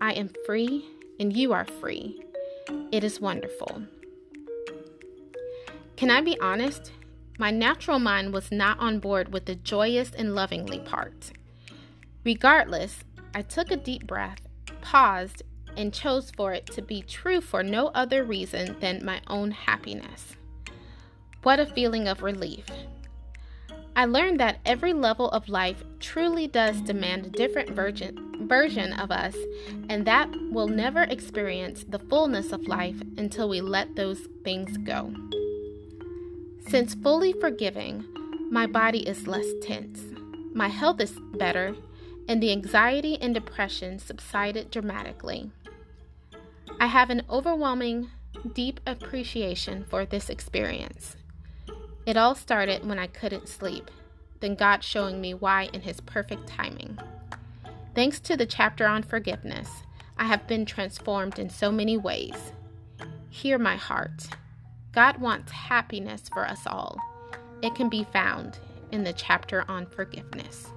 I 0.00 0.12
am 0.12 0.30
free, 0.46 0.86
and 1.20 1.36
you 1.36 1.52
are 1.52 1.66
free. 1.66 2.24
It 2.90 3.04
is 3.04 3.20
wonderful. 3.20 3.82
Can 5.96 6.10
I 6.10 6.20
be 6.20 6.38
honest? 6.40 6.90
My 7.38 7.50
natural 7.50 7.98
mind 7.98 8.32
was 8.32 8.50
not 8.50 8.78
on 8.80 8.98
board 8.98 9.32
with 9.32 9.46
the 9.46 9.54
joyous 9.54 10.10
and 10.10 10.34
lovingly 10.34 10.80
part. 10.80 11.32
Regardless, 12.24 13.04
I 13.34 13.42
took 13.42 13.70
a 13.70 13.76
deep 13.76 14.06
breath, 14.06 14.40
paused, 14.80 15.42
and 15.76 15.92
chose 15.92 16.30
for 16.30 16.52
it 16.52 16.66
to 16.66 16.82
be 16.82 17.02
true 17.02 17.40
for 17.40 17.62
no 17.62 17.88
other 17.88 18.24
reason 18.24 18.76
than 18.80 19.04
my 19.04 19.20
own 19.26 19.52
happiness. 19.52 20.36
What 21.42 21.60
a 21.60 21.66
feeling 21.66 22.08
of 22.08 22.22
relief. 22.22 22.66
I 23.96 24.06
learned 24.06 24.40
that 24.40 24.58
every 24.64 24.92
level 24.92 25.30
of 25.30 25.48
life 25.48 25.84
truly 26.00 26.48
does 26.48 26.80
demand 26.80 27.26
a 27.26 27.30
different 27.30 27.70
version, 27.70 28.48
version 28.48 28.92
of 28.92 29.12
us, 29.12 29.36
and 29.88 30.04
that 30.06 30.28
we'll 30.50 30.66
never 30.66 31.02
experience 31.02 31.84
the 31.88 32.00
fullness 32.00 32.50
of 32.50 32.66
life 32.66 33.00
until 33.16 33.48
we 33.48 33.60
let 33.60 33.94
those 33.94 34.26
things 34.42 34.76
go. 34.78 35.14
Since 36.68 36.94
fully 36.94 37.32
forgiving, 37.32 38.04
my 38.50 38.66
body 38.66 39.06
is 39.06 39.26
less 39.26 39.46
tense, 39.62 40.00
my 40.52 40.68
health 40.68 41.00
is 41.00 41.18
better, 41.34 41.76
and 42.28 42.42
the 42.42 42.52
anxiety 42.52 43.20
and 43.20 43.34
depression 43.34 43.98
subsided 43.98 44.70
dramatically. 44.70 45.50
I 46.80 46.86
have 46.86 47.10
an 47.10 47.22
overwhelming, 47.30 48.10
deep 48.54 48.80
appreciation 48.86 49.84
for 49.84 50.04
this 50.04 50.28
experience. 50.28 51.16
It 52.06 52.16
all 52.16 52.34
started 52.34 52.86
when 52.86 52.98
I 52.98 53.06
couldn't 53.06 53.48
sleep, 53.48 53.90
then 54.40 54.54
God 54.54 54.82
showing 54.82 55.20
me 55.20 55.34
why 55.34 55.70
in 55.72 55.82
His 55.82 56.00
perfect 56.00 56.46
timing. 56.46 56.98
Thanks 57.94 58.20
to 58.20 58.36
the 58.36 58.46
chapter 58.46 58.86
on 58.86 59.02
forgiveness, 59.02 59.68
I 60.16 60.24
have 60.24 60.46
been 60.46 60.66
transformed 60.66 61.38
in 61.38 61.50
so 61.50 61.70
many 61.70 61.96
ways. 61.96 62.52
Hear 63.30 63.58
my 63.58 63.76
heart. 63.76 64.28
God 64.94 65.20
wants 65.20 65.50
happiness 65.50 66.28
for 66.32 66.46
us 66.46 66.60
all. 66.66 66.96
It 67.62 67.74
can 67.74 67.88
be 67.88 68.04
found 68.04 68.60
in 68.92 69.02
the 69.02 69.12
chapter 69.12 69.64
on 69.68 69.86
forgiveness. 69.86 70.68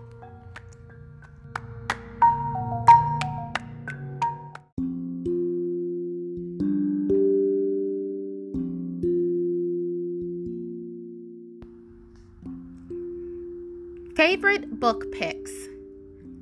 Favorite 14.16 14.80
Book 14.80 15.12
Picks 15.12 15.54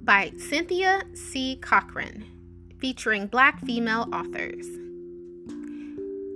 by 0.05 0.31
Cynthia 0.37 1.01
C. 1.13 1.57
Cochran, 1.57 2.23
featuring 2.79 3.27
black 3.27 3.59
female 3.65 4.07
authors. 4.13 4.65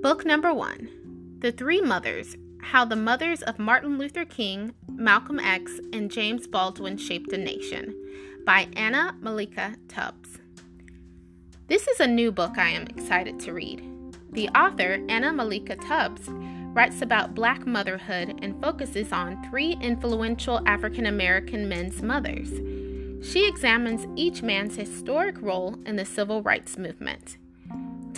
Book 0.02 0.26
number 0.26 0.54
one 0.54 0.90
The 1.42 1.54
Three 1.54 1.80
Mothers 1.80 2.36
How 2.62 2.84
the 2.84 2.98
Mothers 2.98 3.42
of 3.44 3.60
Martin 3.60 3.98
Luther 3.98 4.26
King, 4.26 4.74
Malcolm 4.90 5.40
X, 5.40 5.80
and 5.94 6.12
James 6.12 6.48
Baldwin 6.48 6.98
Shaped 6.98 7.32
a 7.32 7.38
Nation 7.38 7.96
by 8.46 8.68
Anna 8.76 9.16
Malaika 9.24 9.78
Tubbs. 9.88 10.40
This 11.68 11.88
is 11.88 12.02
a 12.02 12.08
new 12.08 12.34
book 12.34 12.58
I 12.58 12.68
am 12.68 12.88
excited 12.88 13.40
to 13.40 13.54
read. 13.54 13.82
The 14.34 14.50
author, 14.50 15.00
Anna 15.08 15.32
Malaika 15.32 15.80
Tubbs, 15.88 16.28
writes 16.28 17.02
about 17.02 17.36
black 17.36 17.66
motherhood 17.66 18.38
and 18.42 18.62
focuses 18.62 19.14
on 19.14 19.42
three 19.50 19.78
influential 19.82 20.62
African 20.66 21.06
American 21.06 21.70
men's 21.70 22.02
mothers. 22.02 22.50
She 23.26 23.48
examines 23.48 24.06
each 24.18 24.42
man's 24.42 24.76
historic 24.76 25.42
role 25.42 25.78
in 25.86 25.96
the 25.96 26.04
civil 26.04 26.42
rights 26.42 26.78
movement. 26.78 27.38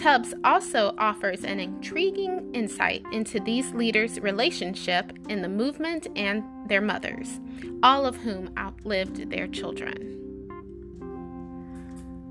Tubbs 0.01 0.33
also 0.43 0.95
offers 0.97 1.43
an 1.43 1.59
intriguing 1.59 2.49
insight 2.55 3.05
into 3.11 3.39
these 3.39 3.71
leaders' 3.73 4.19
relationship 4.19 5.13
in 5.29 5.43
the 5.43 5.47
movement 5.47 6.07
and 6.15 6.43
their 6.67 6.81
mothers, 6.81 7.39
all 7.83 8.07
of 8.07 8.15
whom 8.15 8.51
outlived 8.57 9.29
their 9.29 9.45
children. 9.45 10.17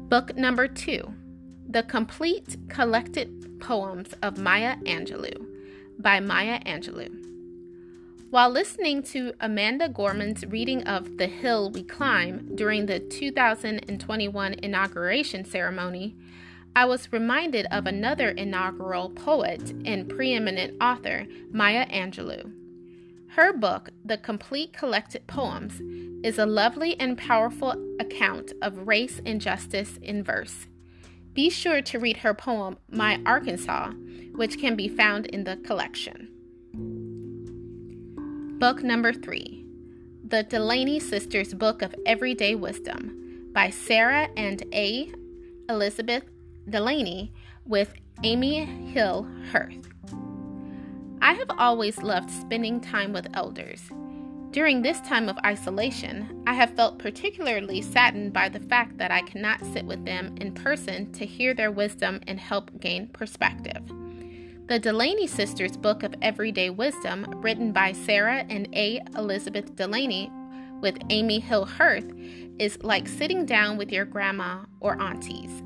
Book 0.08 0.36
number 0.36 0.66
two 0.66 1.14
The 1.68 1.84
Complete 1.84 2.56
Collected 2.68 3.60
Poems 3.60 4.14
of 4.20 4.36
Maya 4.36 4.74
Angelou 4.78 5.46
by 5.96 6.18
Maya 6.18 6.58
Angelou. 6.64 7.24
While 8.30 8.50
listening 8.50 9.04
to 9.04 9.32
Amanda 9.38 9.88
Gorman's 9.88 10.44
reading 10.44 10.82
of 10.88 11.18
The 11.18 11.28
Hill 11.28 11.70
We 11.70 11.84
Climb 11.84 12.56
during 12.56 12.86
the 12.86 12.98
2021 12.98 14.54
inauguration 14.54 15.44
ceremony, 15.44 16.16
I 16.76 16.84
was 16.84 17.12
reminded 17.12 17.66
of 17.72 17.86
another 17.86 18.30
inaugural 18.30 19.10
poet 19.10 19.72
and 19.84 20.08
preeminent 20.08 20.80
author, 20.80 21.26
Maya 21.50 21.86
Angelou. 21.88 22.52
Her 23.30 23.52
book, 23.52 23.90
The 24.04 24.18
Complete 24.18 24.72
Collected 24.72 25.26
Poems, 25.26 25.80
is 26.24 26.38
a 26.38 26.46
lovely 26.46 26.98
and 27.00 27.18
powerful 27.18 27.74
account 27.98 28.52
of 28.62 28.86
race 28.86 29.20
and 29.26 29.40
justice 29.40 29.98
in 30.02 30.22
verse. 30.22 30.66
Be 31.32 31.50
sure 31.50 31.82
to 31.82 31.98
read 31.98 32.18
her 32.18 32.34
poem, 32.34 32.76
My 32.90 33.20
Arkansas, 33.26 33.92
which 34.34 34.58
can 34.58 34.76
be 34.76 34.88
found 34.88 35.26
in 35.26 35.44
the 35.44 35.56
collection. 35.56 36.28
Book 38.58 38.82
number 38.82 39.12
three 39.12 39.64
The 40.24 40.44
Delany 40.44 41.00
Sisters 41.00 41.54
Book 41.54 41.82
of 41.82 41.94
Everyday 42.06 42.54
Wisdom 42.54 43.50
by 43.52 43.70
Sarah 43.70 44.28
and 44.36 44.62
A. 44.72 45.12
Elizabeth 45.68 46.24
Delany 46.68 47.32
with 47.64 47.94
Amy 48.22 48.64
Hill 48.64 49.26
Hearth. 49.50 49.88
I 51.22 51.34
have 51.34 51.50
always 51.58 51.98
loved 51.98 52.30
spending 52.30 52.80
time 52.80 53.12
with 53.12 53.28
elders. 53.34 53.90
During 54.50 54.82
this 54.82 55.00
time 55.02 55.28
of 55.28 55.38
isolation, 55.44 56.42
I 56.46 56.54
have 56.54 56.74
felt 56.74 56.98
particularly 56.98 57.80
saddened 57.82 58.32
by 58.32 58.48
the 58.48 58.58
fact 58.58 58.98
that 58.98 59.12
I 59.12 59.22
cannot 59.22 59.64
sit 59.66 59.84
with 59.84 60.04
them 60.04 60.34
in 60.40 60.52
person 60.52 61.12
to 61.12 61.24
hear 61.24 61.54
their 61.54 61.70
wisdom 61.70 62.20
and 62.26 62.40
help 62.40 62.70
gain 62.80 63.08
perspective. 63.08 63.82
The 64.66 64.78
Delany 64.78 65.26
Sisters 65.26 65.76
Book 65.76 66.02
of 66.02 66.14
Everyday 66.20 66.70
Wisdom, 66.70 67.26
written 67.40 67.72
by 67.72 67.92
Sarah 67.92 68.44
and 68.48 68.68
A. 68.72 69.00
Elizabeth 69.16 69.76
Delany 69.76 70.32
with 70.80 70.98
Amy 71.10 71.38
Hill 71.38 71.64
Hearth, 71.64 72.10
is 72.58 72.82
like 72.82 73.06
sitting 73.06 73.46
down 73.46 73.76
with 73.76 73.92
your 73.92 74.04
grandma 74.04 74.64
or 74.80 75.00
aunties. 75.00 75.62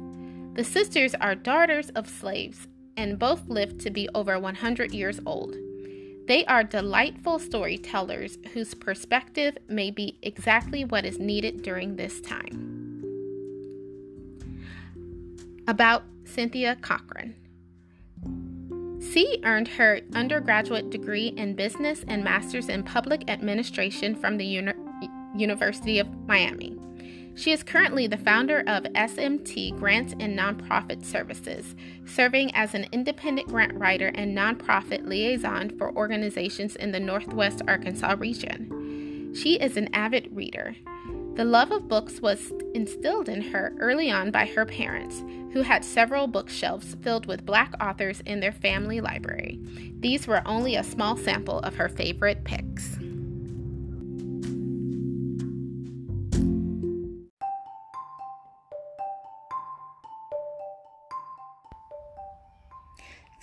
The 0.55 0.63
sisters 0.63 1.17
are 1.17 1.35
daughters 1.35 1.91
of 1.91 2.09
slaves 2.09 2.69
and 2.97 3.19
both 3.19 3.49
lived 3.49 3.81
to 3.81 3.91
be 3.91 4.09
over 4.15 4.39
100 4.39 4.95
years 4.95 5.19
old. 5.27 5.57
They 6.29 6.45
are 6.47 6.63
delightful 6.63 7.41
storytellers 7.41 8.39
whose 8.53 8.73
perspective 8.73 9.59
may 9.69 9.91
be 9.91 10.17
exactly 10.23 10.85
what 10.85 11.05
is 11.05 11.19
needed 11.19 11.63
during 11.63 11.97
this 11.97 12.21
time. 12.21 13.03
About 15.67 16.05
Cynthia 16.25 16.77
Cochran. 16.77 17.35
C 19.01 19.41
earned 19.43 19.69
her 19.69 20.01
undergraduate 20.15 20.89
degree 20.91 21.35
in 21.37 21.57
business 21.57 22.05
and 22.07 22.23
master's 22.23 22.69
in 22.69 22.85
public 22.85 23.29
administration 23.29 24.15
from 24.15 24.37
the 24.37 24.47
Uni- 24.47 24.73
University 25.35 25.99
of 25.99 26.09
Miami. 26.27 26.79
She 27.37 27.51
is 27.51 27.65
currently 27.65 28.07
the 28.07 28.17
founder 28.17 28.61
of 28.61 28.85
SMT 28.85 29.77
Grant 29.79 30.13
and 30.21 30.39
Nonprofit 30.39 31.05
Services, 31.05 31.75
serving 32.07 32.55
as 32.55 32.75
an 32.75 32.87
independent 32.93 33.49
grant 33.49 33.75
writer 33.75 34.13
and 34.15 34.37
nonprofit 34.37 35.07
liaison 35.07 35.71
for 35.71 35.95
organizations 35.97 36.77
in 36.77 36.93
the 36.93 37.01
Northwest 37.01 37.61
Arkansas 37.67 38.15
region. 38.19 39.33
She 39.35 39.55
is 39.55 39.77
an 39.77 39.93
avid 39.93 40.29
reader. 40.31 40.77
The 41.35 41.45
love 41.45 41.73
of 41.73 41.89
books 41.89 42.21
was 42.21 42.53
instilled 42.75 43.29
in 43.29 43.43
her 43.43 43.75
early 43.81 44.09
on 44.09 44.31
by 44.31 44.47
her 44.47 44.65
parents, 44.65 45.25
who 45.53 45.63
had 45.63 45.85
several 45.85 46.29
bookshelves 46.29 46.95
filled 47.03 47.27
with 47.27 47.45
black 47.45 47.75
authors 47.81 48.21
in 48.21 48.39
their 48.39 48.53
family 48.53 49.01
library. 49.01 49.59
These 49.99 50.29
were 50.29 50.43
only 50.47 50.77
a 50.77 50.85
small 50.85 51.17
sample 51.17 51.59
of 51.59 51.75
her 51.75 51.89
favorite 51.89 52.45
picks. 52.45 52.94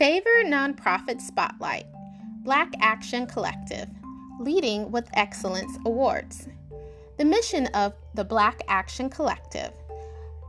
Favor 0.01 0.43
Nonprofit 0.45 1.21
Spotlight 1.21 1.85
Black 2.37 2.73
Action 2.79 3.27
Collective 3.27 3.87
Leading 4.39 4.91
with 4.91 5.07
Excellence 5.13 5.77
Awards. 5.85 6.47
The 7.19 7.25
mission 7.25 7.67
of 7.75 7.93
the 8.15 8.23
Black 8.23 8.63
Action 8.67 9.11
Collective. 9.11 9.71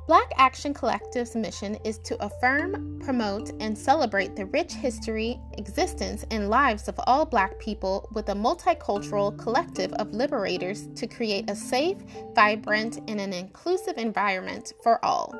Black 0.07 0.33
Action 0.38 0.73
Collective's 0.73 1.37
mission 1.37 1.75
is 1.85 1.99
to 1.99 2.17
affirm, 2.25 2.99
promote, 3.05 3.53
and 3.61 3.77
celebrate 3.77 4.35
the 4.37 4.47
rich 4.47 4.73
history, 4.73 5.38
existence, 5.59 6.25
and 6.31 6.49
lives 6.49 6.88
of 6.88 6.99
all 7.07 7.27
Black 7.27 7.59
people 7.59 8.09
with 8.15 8.31
a 8.31 8.35
multicultural 8.35 9.38
collective 9.38 9.93
of 9.93 10.15
liberators 10.15 10.88
to 10.95 11.07
create 11.07 11.51
a 11.51 11.55
safe, 11.55 11.99
vibrant, 12.35 13.01
and 13.07 13.21
an 13.21 13.35
inclusive 13.35 13.99
environment 13.99 14.73
for 14.83 15.05
all. 15.05 15.38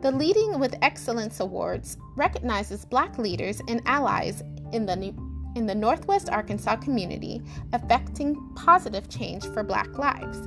The 0.00 0.12
Leading 0.12 0.60
with 0.60 0.76
Excellence 0.80 1.40
Awards 1.40 1.96
recognizes 2.14 2.84
Black 2.84 3.18
leaders 3.18 3.60
and 3.66 3.82
allies 3.84 4.44
in 4.72 4.86
the, 4.86 5.12
in 5.56 5.66
the 5.66 5.74
Northwest 5.74 6.30
Arkansas 6.30 6.76
community 6.76 7.42
affecting 7.72 8.36
positive 8.54 9.08
change 9.08 9.44
for 9.46 9.64
Black 9.64 9.98
lives. 9.98 10.38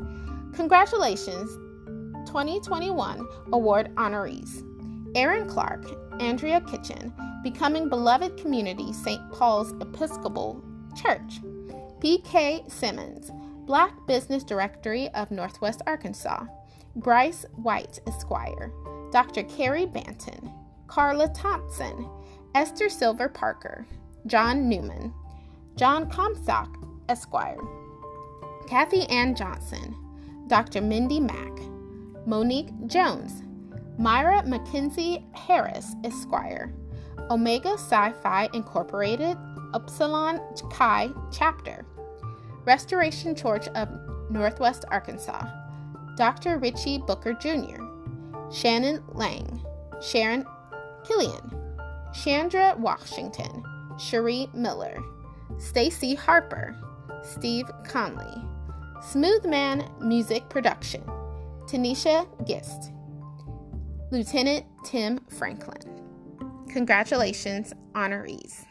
Congratulations, 0.54 1.50
2021 2.28 3.28
award 3.52 3.94
honorees 3.96 4.66
Aaron 5.18 5.50
Clark, 5.50 5.86
Andrea 6.22 6.62
Kitchen, 6.62 7.14
Becoming 7.44 7.90
Beloved 7.90 8.38
Community, 8.38 8.94
St. 8.94 9.22
Paul's 9.34 9.74
Episcopal 9.82 10.64
Church, 10.96 11.42
P.K. 12.00 12.64
Simmons, 12.70 13.32
Black 13.66 13.92
Business 14.08 14.46
Directory 14.46 15.10
of 15.10 15.30
Northwest 15.30 15.82
Arkansas, 15.86 16.46
Bryce 16.96 17.46
White, 17.56 18.00
Esquire. 18.08 18.72
Dr. 19.12 19.44
Carrie 19.44 19.86
Banton, 19.86 20.54
Carla 20.88 21.28
Thompson, 21.30 22.08
Esther 22.56 22.90
Silver 22.90 23.28
Parker, 23.28 23.86
John 24.26 24.70
Newman, 24.70 25.14
John 25.76 26.10
Comstock, 26.10 26.78
Esquire, 27.10 27.60
Kathy 28.68 29.04
Ann 29.10 29.36
Johnson, 29.36 29.96
Dr. 30.48 30.82
Mindy 30.82 31.20
Mack, 31.20 31.60
Monique 32.26 32.70
Jones, 32.88 33.44
Myra 33.98 34.44
McKenzie 34.44 35.24
Harris, 35.36 35.94
Esquire, 36.04 36.74
Omega 37.30 37.78
Psi 37.78 38.14
Phi 38.14 38.50
Incorporated, 38.54 39.38
Upsilon 39.74 40.40
Chi 40.70 41.10
Chapter, 41.32 41.86
Restoration 42.66 43.36
Church 43.36 43.68
of 43.70 43.90
Northwest 44.30 44.86
Arkansas, 44.90 45.46
Dr. 46.16 46.58
Richie 46.60 47.00
Booker 47.00 47.34
Jr., 47.34 47.91
Shannon 48.52 49.04
Lang, 49.14 49.62
Sharon 50.02 50.46
Killian, 51.06 51.52
Chandra 52.14 52.76
Washington, 52.78 53.64
Cherie 53.98 54.50
Miller, 54.54 54.98
Stacy 55.58 56.16
Harper, 56.16 56.76
Steve 57.24 57.70
Conley, 57.88 58.44
Smoothman 59.02 60.02
Music 60.02 60.48
Production, 60.50 61.04
Tanisha 61.66 62.28
Gist, 62.46 62.92
Lieutenant 64.12 64.66
Tim 64.84 65.20
Franklin. 65.30 66.02
Congratulations, 66.70 67.74
honorees. 67.94 68.66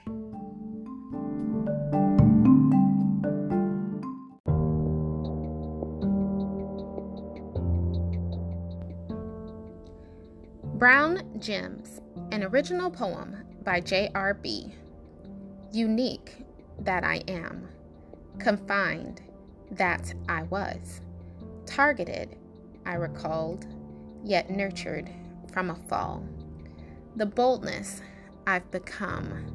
Brown 10.81 11.39
Gems, 11.39 12.01
an 12.33 12.43
original 12.43 12.91
poem 12.91 13.45
by 13.65 13.81
J.R.B. 13.81 14.73
Unique 15.73 16.47
that 16.79 17.05
I 17.05 17.17
am, 17.29 17.69
confined 18.39 19.21
that 19.73 20.15
I 20.27 20.45
was, 20.45 21.03
targeted, 21.67 22.35
I 22.87 22.95
recalled, 22.95 23.67
yet 24.25 24.49
nurtured 24.49 25.11
from 25.53 25.69
a 25.69 25.75
fall. 25.75 26.25
The 27.15 27.27
boldness 27.27 28.01
I've 28.47 28.71
become, 28.71 29.55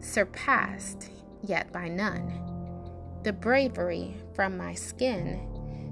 surpassed 0.00 1.10
yet 1.42 1.70
by 1.70 1.88
none. 1.88 2.32
The 3.24 3.34
bravery 3.34 4.16
from 4.34 4.56
my 4.56 4.72
skin 4.72 5.38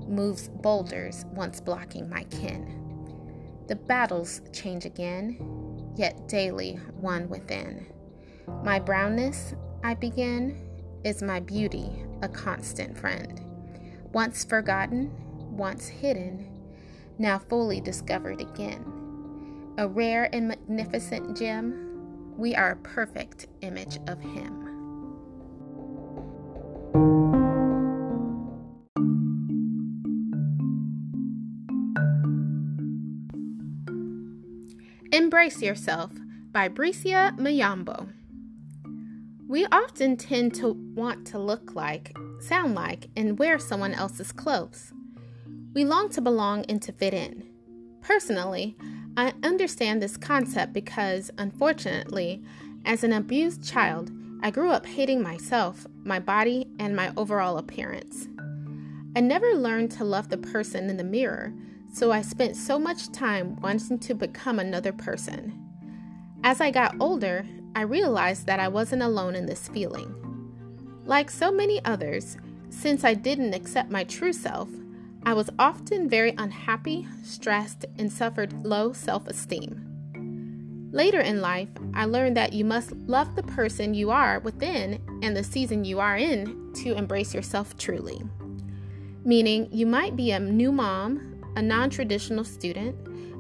moves 0.09 0.49
boulders 0.49 1.27
once 1.35 1.61
blocking 1.61 2.09
my 2.09 2.25
kin. 2.25 2.90
The 3.71 3.77
battles 3.77 4.41
change 4.53 4.85
again, 4.85 5.37
yet 5.97 6.27
daily 6.27 6.81
one 7.01 7.29
within. 7.29 7.87
My 8.65 8.81
brownness, 8.81 9.55
I 9.85 9.95
begin, 9.95 10.59
is 11.05 11.23
my 11.23 11.39
beauty, 11.39 12.05
a 12.21 12.29
constant 12.29 12.99
friend. 12.99 13.41
Once 14.13 14.45
forgotten, 14.45 15.13
once 15.57 15.87
hidden, 15.87 16.51
now 17.17 17.39
fully 17.39 17.81
discovered 17.81 18.41
again. 18.41 18.85
A 19.79 19.87
rare 19.87 20.29
and 20.33 20.49
magnificent 20.49 21.39
gem, 21.39 22.35
we 22.37 22.57
are 22.57 22.73
a 22.73 22.77
perfect 22.77 23.47
image 23.61 24.01
of 24.09 24.21
Him. 24.21 24.60
Embrace 35.13 35.61
Yourself 35.61 36.13
by 36.53 36.69
Bricia 36.69 37.37
Mayombo. 37.37 38.13
We 39.49 39.67
often 39.67 40.17
tend 40.17 40.55
to 40.55 40.69
want 40.95 41.27
to 41.29 41.39
look 41.39 41.75
like, 41.75 42.17
sound 42.39 42.77
like, 42.77 43.09
and 43.17 43.37
wear 43.37 43.59
someone 43.59 43.93
else's 43.93 44.31
clothes. 44.31 44.93
We 45.75 45.85
long 45.85 46.11
to 46.11 46.21
belong 46.21 46.65
and 46.69 46.81
to 46.83 46.93
fit 46.93 47.13
in. 47.13 47.43
Personally, 48.03 48.77
I 49.17 49.33
understand 49.43 50.01
this 50.01 50.17
concept 50.17 50.73
because, 50.73 51.33
unfortunately, 51.39 52.45
as 52.85 53.03
an 53.03 53.13
abused 53.13 53.69
child, 53.69 54.13
I 54.45 54.53
grew 54.53 54.71
up 54.71 54.87
hating 54.87 55.23
myself, 55.23 55.89
my 56.05 56.21
body, 56.21 56.69
and 56.79 56.95
my 56.95 57.13
overall 57.17 57.59
appearance. 57.59 58.29
I 59.17 59.21
never 59.21 59.55
learned 59.55 59.91
to 59.93 60.05
love 60.05 60.29
the 60.29 60.39
person 60.39 60.89
in 60.89 60.99
the 60.99 61.03
mirror 61.03 61.53
so 61.93 62.13
I 62.13 62.23
spent 62.23 62.57
so 62.57 62.79
much 62.79 63.11
time 63.13 63.57
wanting 63.61 63.99
to 63.99 64.15
become 64.15 64.59
another 64.59 64.93
person. 64.93 65.59
As 66.45 66.61
I 66.61 66.71
got 66.71 66.97
older, 67.01 67.45
I 67.75 67.83
realized 67.83 68.47
that 68.47 68.61
I 68.61 68.69
wasn't 68.69 69.03
alone 69.03 69.35
in 69.35 69.47
this 69.47 69.69
feeling. 69.69 70.15
Like 71.05 71.31
so 71.31 71.51
many 71.51 71.85
others, 71.85 72.37
since 72.71 73.05
I 73.05 73.15
didn't 73.15 73.55
accept 73.55 73.91
my 73.91 74.05
true 74.05 74.33
self, 74.33 74.69
I 75.25 75.35
was 75.35 75.51
often 75.59 76.09
very 76.09 76.35
unhappy, 76.39 77.07
stressed, 77.23 77.85
and 77.99 78.11
suffered 78.11 78.65
low 78.65 78.93
self 78.93 79.27
esteem. 79.27 79.87
Later 80.93 81.21
in 81.21 81.41
life, 81.41 81.69
I 81.95 82.07
learned 82.07 82.37
that 82.37 82.53
you 82.53 82.65
must 82.65 82.93
love 82.93 83.37
the 83.37 83.43
person 83.43 83.95
you 83.95 84.11
are 84.11 84.41
within 84.41 85.01
and 85.23 85.37
the 85.37 85.45
season 85.45 85.85
you 85.85 86.01
are 86.01 86.17
in 86.17 86.73
to 86.83 86.95
embrace 86.95 87.35
yourself 87.35 87.77
truly. 87.77 88.23
Meaning, 89.25 89.69
you 89.71 89.87
might 89.87 90.17
be 90.17 90.31
a 90.31 90.41
new 90.41 90.73
mom, 90.73 91.40
a 91.57 91.63
non 91.63 91.91
traditional 91.91 92.45
student, 92.45 92.97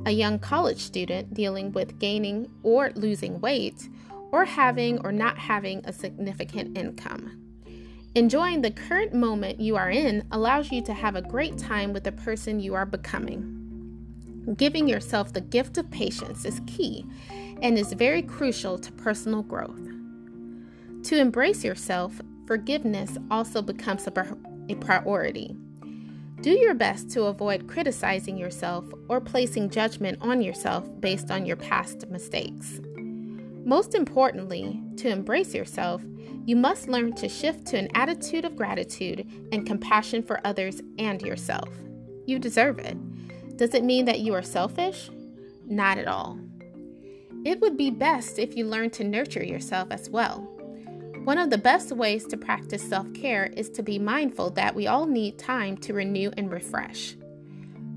a 0.06 0.10
young 0.10 0.38
college 0.38 0.78
student 0.78 1.34
dealing 1.34 1.72
with 1.72 1.98
gaining 1.98 2.50
or 2.62 2.90
losing 2.94 3.40
weight, 3.40 3.88
or 4.32 4.44
having 4.44 4.98
or 5.04 5.12
not 5.12 5.38
having 5.38 5.84
a 5.84 5.92
significant 5.92 6.76
income. 6.76 7.36
Enjoying 8.14 8.60
the 8.60 8.72
current 8.72 9.14
moment 9.14 9.60
you 9.60 9.76
are 9.76 9.90
in 9.90 10.26
allows 10.32 10.72
you 10.72 10.82
to 10.82 10.92
have 10.92 11.14
a 11.14 11.22
great 11.22 11.56
time 11.56 11.92
with 11.92 12.02
the 12.02 12.12
person 12.12 12.58
you 12.58 12.74
are 12.74 12.86
becoming. 12.86 13.56
Giving 14.56 14.88
yourself 14.88 15.32
the 15.32 15.40
gift 15.40 15.78
of 15.78 15.90
patience 15.90 16.44
is 16.44 16.60
key 16.66 17.06
and 17.62 17.78
is 17.78 17.92
very 17.92 18.22
crucial 18.22 18.78
to 18.78 18.90
personal 18.92 19.42
growth. 19.42 19.78
To 21.04 21.18
embrace 21.18 21.62
yourself, 21.62 22.20
forgiveness 22.46 23.16
also 23.30 23.62
becomes 23.62 24.06
a, 24.08 24.10
priority. 24.10 25.56
Do 26.40 26.58
your 26.58 26.72
best 26.72 27.10
to 27.10 27.24
avoid 27.24 27.68
criticizing 27.68 28.38
yourself 28.38 28.86
or 29.08 29.20
placing 29.20 29.68
judgment 29.68 30.16
on 30.22 30.40
yourself 30.40 30.86
based 30.98 31.30
on 31.30 31.44
your 31.44 31.56
past 31.56 32.08
mistakes. 32.08 32.80
Most 33.66 33.94
importantly, 33.94 34.80
to 34.96 35.10
embrace 35.10 35.54
yourself, 35.54 36.00
you 36.46 36.56
must 36.56 36.88
learn 36.88 37.12
to 37.16 37.28
shift 37.28 37.66
to 37.66 37.76
an 37.76 37.88
attitude 37.94 38.46
of 38.46 38.56
gratitude 38.56 39.30
and 39.52 39.66
compassion 39.66 40.22
for 40.22 40.40
others 40.46 40.80
and 40.98 41.20
yourself. 41.20 41.68
You 42.24 42.38
deserve 42.38 42.78
it. 42.78 42.96
Does 43.58 43.74
it 43.74 43.84
mean 43.84 44.06
that 44.06 44.20
you 44.20 44.32
are 44.32 44.42
selfish? 44.42 45.10
Not 45.66 45.98
at 45.98 46.08
all. 46.08 46.38
It 47.44 47.60
would 47.60 47.76
be 47.76 47.90
best 47.90 48.38
if 48.38 48.56
you 48.56 48.64
learn 48.64 48.88
to 48.92 49.04
nurture 49.04 49.44
yourself 49.44 49.88
as 49.90 50.08
well. 50.08 50.49
One 51.30 51.38
of 51.38 51.50
the 51.50 51.58
best 51.58 51.92
ways 51.92 52.26
to 52.26 52.36
practice 52.36 52.82
self 52.82 53.14
care 53.14 53.52
is 53.56 53.70
to 53.70 53.84
be 53.84 54.00
mindful 54.00 54.50
that 54.50 54.74
we 54.74 54.88
all 54.88 55.06
need 55.06 55.38
time 55.38 55.76
to 55.76 55.94
renew 55.94 56.32
and 56.36 56.50
refresh. 56.50 57.14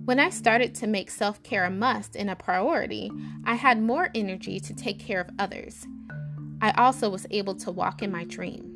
When 0.05 0.19
I 0.19 0.29
started 0.29 0.75
to 0.75 0.85
make 0.85 1.09
self 1.09 1.41
care 1.41 1.65
a 1.65 1.71
must 1.71 2.15
and 2.15 2.29
a 2.29 2.35
priority, 2.35 3.09
I 3.43 3.55
had 3.55 3.81
more 3.81 4.11
energy 4.13 4.59
to 4.59 4.75
take 4.75 4.99
care 4.99 5.19
of 5.19 5.31
others. 5.39 5.87
I 6.61 6.73
also 6.77 7.09
was 7.09 7.25
able 7.31 7.55
to 7.55 7.71
walk 7.71 8.03
in 8.03 8.11
my 8.11 8.23
dream. 8.23 8.69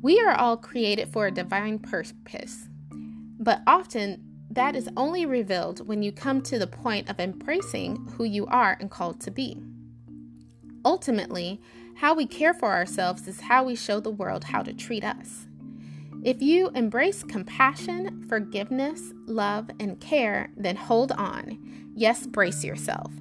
We 0.00 0.20
are 0.20 0.36
all 0.36 0.56
created 0.56 1.12
for 1.12 1.26
a 1.26 1.32
divine 1.32 1.80
purpose, 1.80 2.68
but 3.40 3.60
often 3.66 4.22
that 4.52 4.76
is 4.76 4.88
only 4.96 5.26
revealed 5.26 5.88
when 5.88 6.00
you 6.00 6.12
come 6.12 6.42
to 6.42 6.60
the 6.60 6.68
point 6.68 7.10
of 7.10 7.18
embracing 7.18 8.06
who 8.16 8.22
you 8.22 8.46
are 8.46 8.76
and 8.78 8.88
called 8.88 9.20
to 9.22 9.32
be. 9.32 9.60
Ultimately, 10.84 11.60
how 11.96 12.14
we 12.14 12.26
care 12.26 12.52
for 12.52 12.72
ourselves 12.72 13.26
is 13.26 13.40
how 13.40 13.64
we 13.64 13.74
show 13.74 14.00
the 14.00 14.10
world 14.10 14.44
how 14.44 14.62
to 14.62 14.72
treat 14.72 15.02
us. 15.02 15.46
If 16.22 16.42
you 16.42 16.68
embrace 16.74 17.22
compassion, 17.22 18.26
forgiveness, 18.28 19.12
love, 19.26 19.70
and 19.80 19.98
care, 20.00 20.50
then 20.56 20.76
hold 20.76 21.12
on. 21.12 21.58
Yes, 21.94 22.26
brace 22.26 22.64
yourself. 22.64 23.12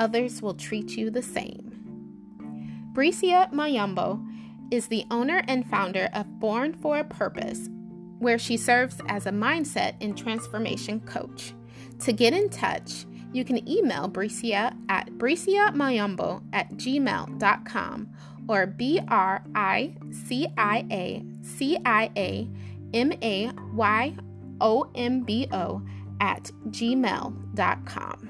Others 0.00 0.40
will 0.40 0.54
treat 0.54 0.96
you 0.96 1.10
the 1.10 1.22
same. 1.22 1.68
Bricia 2.94 3.52
Mayombo 3.52 4.24
is 4.70 4.86
the 4.86 5.04
owner 5.10 5.42
and 5.46 5.68
founder 5.68 6.08
of 6.14 6.40
Born 6.40 6.72
for 6.74 6.98
a 6.98 7.04
Purpose, 7.04 7.68
where 8.18 8.38
she 8.38 8.56
serves 8.56 8.96
as 9.08 9.26
a 9.26 9.30
mindset 9.30 9.96
and 10.00 10.16
transformation 10.16 11.00
coach. 11.00 11.52
To 12.00 12.12
get 12.12 12.32
in 12.32 12.48
touch, 12.48 13.04
you 13.32 13.44
can 13.44 13.68
email 13.68 14.08
Bricia 14.08 14.76
at 14.88 15.10
briciamayombo 15.12 16.42
at 16.52 16.70
gmail.com 16.72 18.08
or 18.48 18.66
B 18.66 19.00
R 19.08 19.42
I 19.54 19.94
C 20.10 20.48
I 20.56 20.86
A 20.90 21.24
C 21.42 21.78
I 21.84 22.10
A 22.16 22.48
M 22.92 23.12
A 23.22 23.50
Y 23.74 24.14
O 24.60 24.90
M 24.94 25.22
B 25.22 25.48
O 25.52 25.82
at 26.20 26.50
gmail.com. 26.68 28.28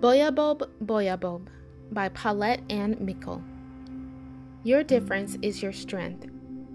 Boyabob 0.00 0.68
Boyabob 0.84 1.46
by 1.90 2.10
Paulette 2.10 2.60
Ann 2.68 2.98
Mickle. 3.00 3.42
Your 4.64 4.82
difference 4.82 5.36
is 5.42 5.62
your 5.62 5.74
strength, 5.74 6.26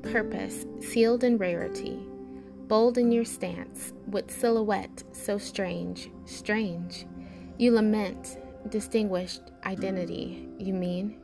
purpose 0.04 0.68
sealed 0.80 1.24
in 1.24 1.40
rarity, 1.40 1.98
bold 2.68 3.00
in 3.00 3.12
your 3.12 3.26
stance, 3.26 3.94
with 4.06 4.30
silhouette 4.30 5.04
so 5.12 5.40
strange, 5.40 6.12
strange. 6.26 7.08
You 7.58 7.72
lament, 7.72 8.38
distinguished 8.70 9.42
identity, 9.66 10.48
you 10.60 10.72
mean? 10.72 11.18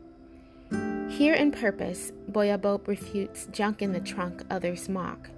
Here 1.08 1.36
in 1.36 1.52
purpose, 1.52 2.12
Boyabob 2.32 2.88
refutes 2.88 3.48
junk 3.52 3.84
in 3.84 3.92
the 3.92 4.00
trunk 4.00 4.42
others 4.50 4.90
mock. 4.90 5.30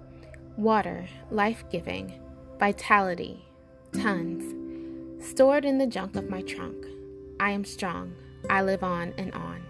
Water, 0.55 1.09
life 1.29 1.65
giving, 1.69 2.21
vitality, 2.57 3.45
tons, 3.91 4.55
stored 5.29 5.65
in 5.65 5.77
the 5.77 5.87
junk 5.87 6.15
of 6.15 6.29
my 6.29 6.41
trunk. 6.43 6.85
I 7.37 7.51
am 7.51 7.65
strong, 7.65 8.15
I 8.49 8.61
live 8.61 8.81
on 8.81 9.13
and 9.17 9.33
on. 9.33 9.66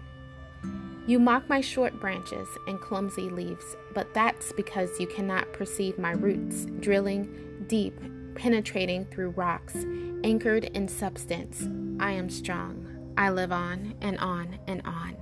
You 1.08 1.18
mock 1.18 1.48
my 1.48 1.62
short 1.62 1.98
branches 1.98 2.48
and 2.66 2.78
clumsy 2.78 3.30
leaves, 3.30 3.78
but 3.94 4.12
that's 4.12 4.52
because 4.52 5.00
you 5.00 5.06
cannot 5.06 5.50
perceive 5.54 5.98
my 5.98 6.10
roots, 6.10 6.66
drilling 6.80 7.64
deep, 7.66 7.98
penetrating 8.34 9.06
through 9.06 9.30
rocks, 9.30 9.74
anchored 10.22 10.64
in 10.64 10.86
substance. 10.86 11.66
I 11.98 12.12
am 12.12 12.28
strong. 12.28 13.14
I 13.16 13.30
live 13.30 13.52
on 13.52 13.94
and 14.02 14.18
on 14.18 14.58
and 14.66 14.82
on. 14.84 15.16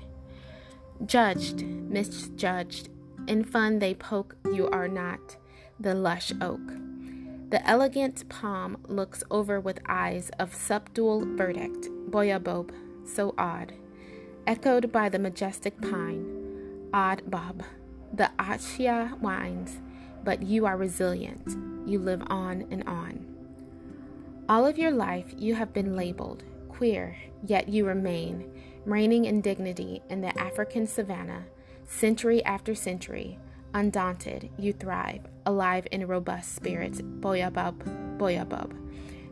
Judged, 1.06 1.62
misjudged, 1.62 2.88
in 3.28 3.44
fun 3.44 3.78
they 3.78 3.94
poke, 3.94 4.34
you 4.52 4.68
are 4.70 4.88
not 4.88 5.36
the 5.78 5.94
lush 5.94 6.32
oak. 6.40 6.66
The 7.50 7.64
elegant 7.64 8.28
palm 8.28 8.78
looks 8.88 9.22
over 9.30 9.60
with 9.60 9.78
eyes 9.86 10.32
of 10.40 10.52
subdual 10.52 11.24
verdict, 11.36 11.88
boyabob, 12.10 12.72
so 13.04 13.36
odd, 13.38 13.72
echoed 14.46 14.92
by 14.92 15.08
the 15.08 15.18
majestic 15.18 15.80
pine, 15.80 16.88
odd 16.92 17.22
bob. 17.30 17.62
The 18.12 18.30
acacia 18.38 19.08
whines, 19.20 19.80
but 20.24 20.42
you 20.42 20.64
are 20.66 20.76
resilient. 20.76 21.56
You 21.86 21.98
live 21.98 22.22
on 22.28 22.66
and 22.70 22.86
on. 22.88 23.26
All 24.48 24.64
of 24.64 24.78
your 24.78 24.92
life, 24.92 25.34
you 25.36 25.54
have 25.54 25.72
been 25.72 25.96
labeled 25.96 26.44
queer, 26.76 27.16
yet 27.46 27.68
you 27.68 27.86
remain, 27.86 28.50
reigning 28.84 29.24
in 29.24 29.40
dignity 29.40 30.02
in 30.10 30.20
the 30.20 30.38
African 30.38 30.86
savannah, 30.86 31.44
century 31.86 32.44
after 32.44 32.74
century. 32.74 33.38
Undaunted, 33.72 34.50
you 34.58 34.72
thrive, 34.72 35.22
alive 35.46 35.86
in 35.90 36.06
robust 36.06 36.54
spirits. 36.54 37.00
Boyabub, 37.00 38.18
boyabub. 38.18 38.72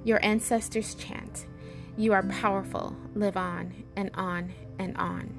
Your 0.05 0.23
ancestors 0.25 0.95
chant. 0.95 1.47
You 1.97 2.13
are 2.13 2.23
powerful. 2.25 2.97
Live 3.15 3.37
on 3.37 3.73
and 3.97 4.11
on 4.15 4.53
and 4.79 4.97
on. 4.97 5.33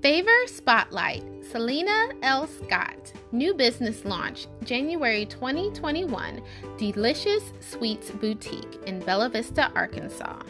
Favor 0.02 0.48
Spotlight 0.48 1.31
Selena 1.52 2.08
L. 2.22 2.48
Scott, 2.48 3.12
new 3.34 3.54
business 3.54 4.06
launch, 4.06 4.48
January 4.64 5.26
2021, 5.26 6.42
Delicious 6.78 7.52
Sweets 7.60 8.10
Boutique 8.10 8.80
in 8.86 9.02
Bella 9.02 9.28
Vista, 9.28 9.70
Arkansas. 9.76 10.44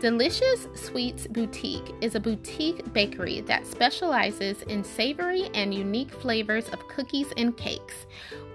Delicious 0.00 0.66
Sweets 0.74 1.26
Boutique 1.26 1.94
is 2.00 2.14
a 2.14 2.20
boutique 2.20 2.90
bakery 2.94 3.42
that 3.42 3.66
specializes 3.66 4.62
in 4.62 4.82
savory 4.82 5.50
and 5.52 5.74
unique 5.74 6.10
flavors 6.10 6.70
of 6.70 6.88
cookies 6.88 7.30
and 7.36 7.54
cakes. 7.58 8.06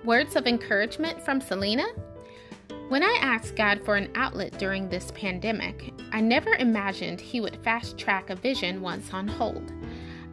Words 0.03 0.35
of 0.35 0.47
encouragement 0.47 1.21
from 1.21 1.39
Selena? 1.39 1.85
When 2.89 3.03
I 3.03 3.15
asked 3.21 3.55
God 3.55 3.85
for 3.85 3.95
an 3.95 4.11
outlet 4.15 4.57
during 4.57 4.89
this 4.89 5.11
pandemic, 5.11 5.93
I 6.11 6.19
never 6.19 6.55
imagined 6.55 7.21
He 7.21 7.41
would 7.41 7.63
fast 7.63 7.95
track 7.95 8.31
a 8.31 8.35
vision 8.35 8.81
once 8.81 9.13
on 9.13 9.27
hold. 9.27 9.71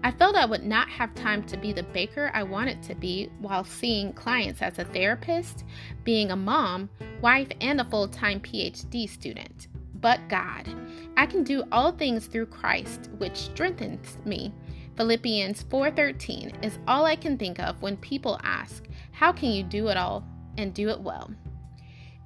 I 0.05 0.11
felt 0.11 0.35
I 0.35 0.47
would 0.47 0.65
not 0.65 0.89
have 0.89 1.15
time 1.15 1.45
to 1.45 1.57
be 1.57 1.73
the 1.73 1.85
baker 1.85 2.31
I 2.35 2.43
wanted 2.43 2.83
to 2.85 2.95
be 2.97 3.31
while 3.39 3.63
seeing 3.63 4.13
clients 4.13 4.61
as 4.61 4.79
a 4.79 4.85
therapist, 4.85 5.65
being 6.03 6.33
a 6.33 6.37
mom, 6.37 6.91
wife, 7.21 7.49
and 7.61 7.81
a 7.81 7.85
full 7.85 8.09
time 8.09 8.41
PhD 8.41 9.09
student. 9.09 9.69
But 9.95 10.29
God, 10.29 10.69
I 11.17 11.27
can 11.27 11.45
do 11.45 11.63
all 11.71 11.93
things 11.93 12.27
through 12.27 12.47
Christ, 12.47 13.11
which 13.19 13.37
strengthens 13.37 14.19
me. 14.25 14.53
Philippians 14.97 15.63
4:13 15.65 16.65
is 16.65 16.81
all 16.89 17.07
I 17.07 17.15
can 17.15 17.39
think 17.39 17.61
of 17.61 17.81
when 17.81 17.97
people 17.99 18.41
ask, 18.43 18.85
"How 19.13 19.31
can 19.31 19.53
you 19.53 19.63
do 19.63 19.89
it 19.89 19.97
all 19.97 20.25
and 20.59 20.75
do 20.75 20.89
it 20.89 21.01
well?" 21.01 21.31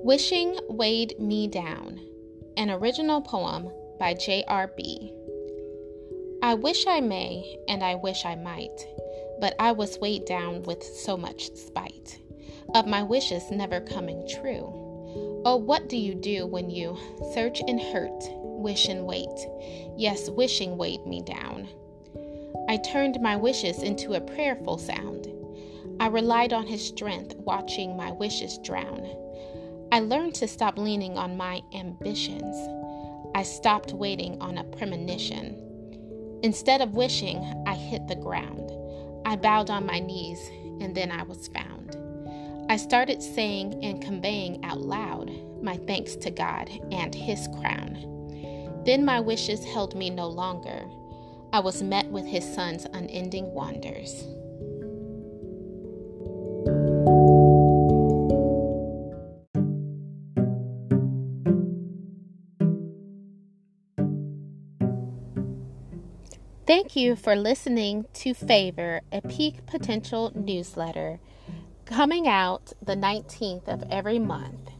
Wishing 0.05 0.59
Weighed 0.67 1.17
Me 1.17 1.47
Down, 1.47 1.97
an 2.57 2.69
original 2.69 3.21
poem 3.21 3.71
by 3.97 4.13
J.R.B. 4.13 5.13
I 6.43 6.56
wish 6.56 6.86
I 6.88 6.99
may, 6.99 7.58
and 7.69 7.82
I 7.82 7.95
wish 7.95 8.25
I 8.25 8.36
might, 8.36 8.86
but 9.39 9.56
I 9.60 9.71
was 9.71 9.97
weighed 9.99 10.25
down 10.25 10.63
with 10.63 10.84
so 10.84 11.15
much 11.15 11.49
spite 11.56 12.19
of 12.75 12.86
my 12.86 13.01
wishes 13.01 13.49
never 13.49 13.79
coming 13.79 14.27
true. 14.27 15.41
Oh, 15.45 15.56
what 15.56 15.88
do 15.88 15.95
you 15.95 16.13
do 16.13 16.45
when 16.45 16.69
you 16.69 16.97
search 17.34 17.62
and 17.65 17.79
hurt, 17.79 18.25
wish 18.60 18.89
and 18.89 19.06
wait? 19.06 19.29
Yes, 19.95 20.29
wishing 20.29 20.75
weighed 20.75 21.08
me 21.08 21.21
down. 21.21 21.69
I 22.67 22.75
turned 22.75 23.21
my 23.21 23.38
wishes 23.38 23.82
into 23.82 24.15
a 24.15 24.19
prayerful 24.19 24.79
sound. 24.79 25.29
I 26.01 26.08
relied 26.08 26.51
on 26.51 26.67
his 26.67 26.86
strength, 26.86 27.36
watching 27.38 27.95
my 27.95 28.12
wishes 28.12 28.58
drown. 28.58 29.08
I 29.93 30.01
learned 30.01 30.36
to 30.36 30.49
stop 30.49 30.77
leaning 30.77 31.17
on 31.17 31.38
my 31.38 31.62
ambitions. 31.73 32.58
I 33.34 33.43
stopped 33.43 33.93
waiting 33.93 34.41
on 34.41 34.58
a 34.58 34.65
premonition. 34.65 35.62
Instead 36.43 36.82
of 36.82 36.93
wishing, 36.93 37.38
I 37.65 37.73
hit 37.73 38.06
the 38.08 38.15
ground. 38.15 38.69
I 39.25 39.38
bowed 39.38 39.69
on 39.69 39.86
my 39.86 39.99
knees, 39.99 40.39
and 40.82 40.93
then 40.93 41.10
I 41.10 41.23
was 41.23 41.47
found. 41.47 41.97
I 42.69 42.75
started 42.75 43.23
saying 43.23 43.82
and 43.82 44.01
conveying 44.01 44.63
out 44.65 44.82
loud 44.82 45.32
my 45.62 45.77
thanks 45.88 46.17
to 46.17 46.32
God 46.32 46.69
and 46.91 47.15
His 47.15 47.47
crown. 47.60 48.84
Then 48.86 49.06
my 49.06 49.21
wishes 49.21 49.63
held 49.63 49.95
me 49.95 50.10
no 50.10 50.27
longer. 50.27 50.84
I 51.53 51.62
was 51.62 51.82
met 51.82 52.08
with 52.08 52.25
His 52.25 52.43
Son's 52.53 52.86
unending 52.91 53.53
wonders. 53.53 54.25
Thank 66.75 66.95
you 66.95 67.15
for 67.15 67.36
listening 67.36 68.05
to 68.13 68.33
Favor, 68.33 69.01
a 69.12 69.21
peak 69.21 69.67
potential 69.67 70.31
newsletter 70.33 71.19
coming 71.86 72.27
out 72.27 72.73
the 72.81 72.95
19th 72.95 73.67
of 73.67 73.83
every 73.91 74.17
month. 74.17 74.71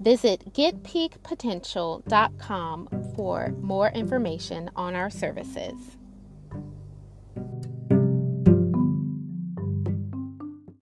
Visit 0.00 0.54
getpeakpotential.com 0.54 2.88
for 3.16 3.48
more 3.60 3.88
information 3.88 4.70
on 4.76 4.94
our 4.94 5.10
services. 5.10 5.96